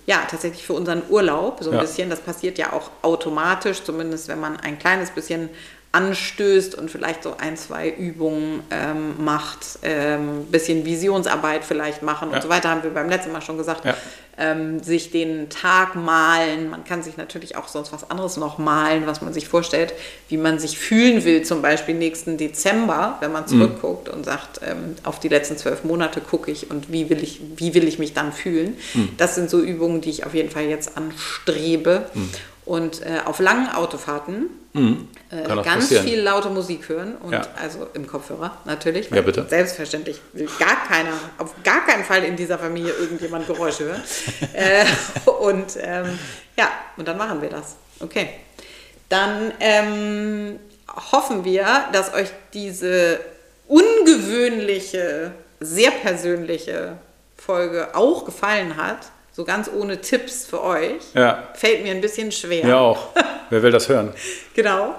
[0.07, 1.81] ja, tatsächlich für unseren Urlaub so ein ja.
[1.83, 2.11] bisschen.
[2.11, 5.49] Das passiert ja auch automatisch, zumindest wenn man ein kleines bisschen
[5.93, 12.37] anstößt und vielleicht so ein, zwei Übungen ähm, macht, ähm, bisschen Visionsarbeit vielleicht machen ja.
[12.37, 13.85] und so weiter, haben wir beim letzten Mal schon gesagt.
[13.85, 13.95] Ja
[14.39, 16.71] ähm, sich den Tag malen.
[16.71, 19.93] Man kann sich natürlich auch sonst was anderes noch malen, was man sich vorstellt,
[20.29, 23.49] wie man sich fühlen will, zum Beispiel nächsten Dezember, wenn man mhm.
[23.49, 24.15] zurückguckt mhm.
[24.15, 27.75] und sagt, ähm, auf die letzten zwölf Monate gucke ich und wie will ich, wie
[27.75, 28.77] will ich mich dann fühlen.
[28.95, 29.11] Mhm.
[29.19, 32.07] Das sind so Übungen, die ich auf jeden Fall jetzt anstrebe.
[32.15, 32.31] Mhm.
[32.65, 35.09] Und äh, auf langen Autofahrten mhm.
[35.31, 36.07] äh, ganz passieren.
[36.07, 37.43] viel laute Musik hören und ja.
[37.61, 39.11] also im Kopfhörer natürlich.
[39.11, 39.45] Ja, bitte.
[39.49, 44.03] Selbstverständlich will gar keiner, auf gar keinen Fall in dieser Familie irgendjemand Geräusche hören.
[44.53, 44.85] äh,
[45.31, 46.19] und ähm,
[46.57, 47.75] ja, und dann machen wir das.
[47.99, 48.29] Okay.
[49.09, 50.61] Dann ähm,
[51.11, 53.21] hoffen wir, dass euch diese
[53.67, 56.97] ungewöhnliche, sehr persönliche
[57.37, 61.01] Folge auch gefallen hat so ganz ohne Tipps für euch.
[61.15, 61.49] Ja.
[61.55, 62.67] Fällt mir ein bisschen schwer.
[62.67, 63.09] Ja, auch.
[63.51, 64.13] Wer will das hören?
[64.55, 64.95] genau.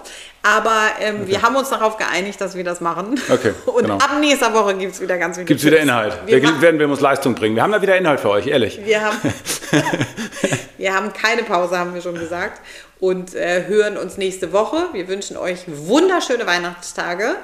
[0.46, 1.28] Aber ähm, okay.
[1.28, 3.18] wir haben uns darauf geeinigt, dass wir das machen.
[3.30, 3.54] Okay.
[3.66, 3.96] Und genau.
[3.96, 6.18] ab nächster Woche gibt es wieder ganz viel Gibt es wieder Inhalt.
[6.26, 7.56] Wir, wir werden wir uns Leistung bringen.
[7.56, 8.80] Wir haben da wieder Inhalt für euch, ehrlich.
[8.84, 9.18] Wir haben,
[10.78, 12.60] wir haben keine Pause, haben wir schon gesagt.
[13.00, 14.90] Und äh, hören uns nächste Woche.
[14.92, 17.36] Wir wünschen euch wunderschöne Weihnachtstage.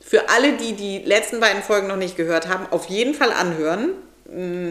[0.00, 3.90] Für alle, die die letzten beiden Folgen noch nicht gehört haben, auf jeden Fall anhören.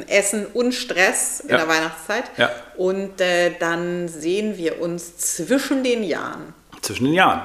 [0.08, 1.58] Essen und Stress in ja.
[1.58, 2.26] der Weihnachtszeit.
[2.38, 2.52] Ja.
[2.78, 6.54] Und äh, dann sehen wir uns zwischen den Jahren.
[6.82, 7.42] Zwischen den Jahren.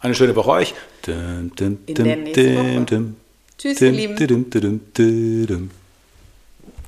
[0.00, 0.74] Eine schöne Woche euch.
[1.06, 1.52] In
[2.04, 3.12] der nächsten Woche.
[3.58, 5.70] Tschüss, ihr Lieben.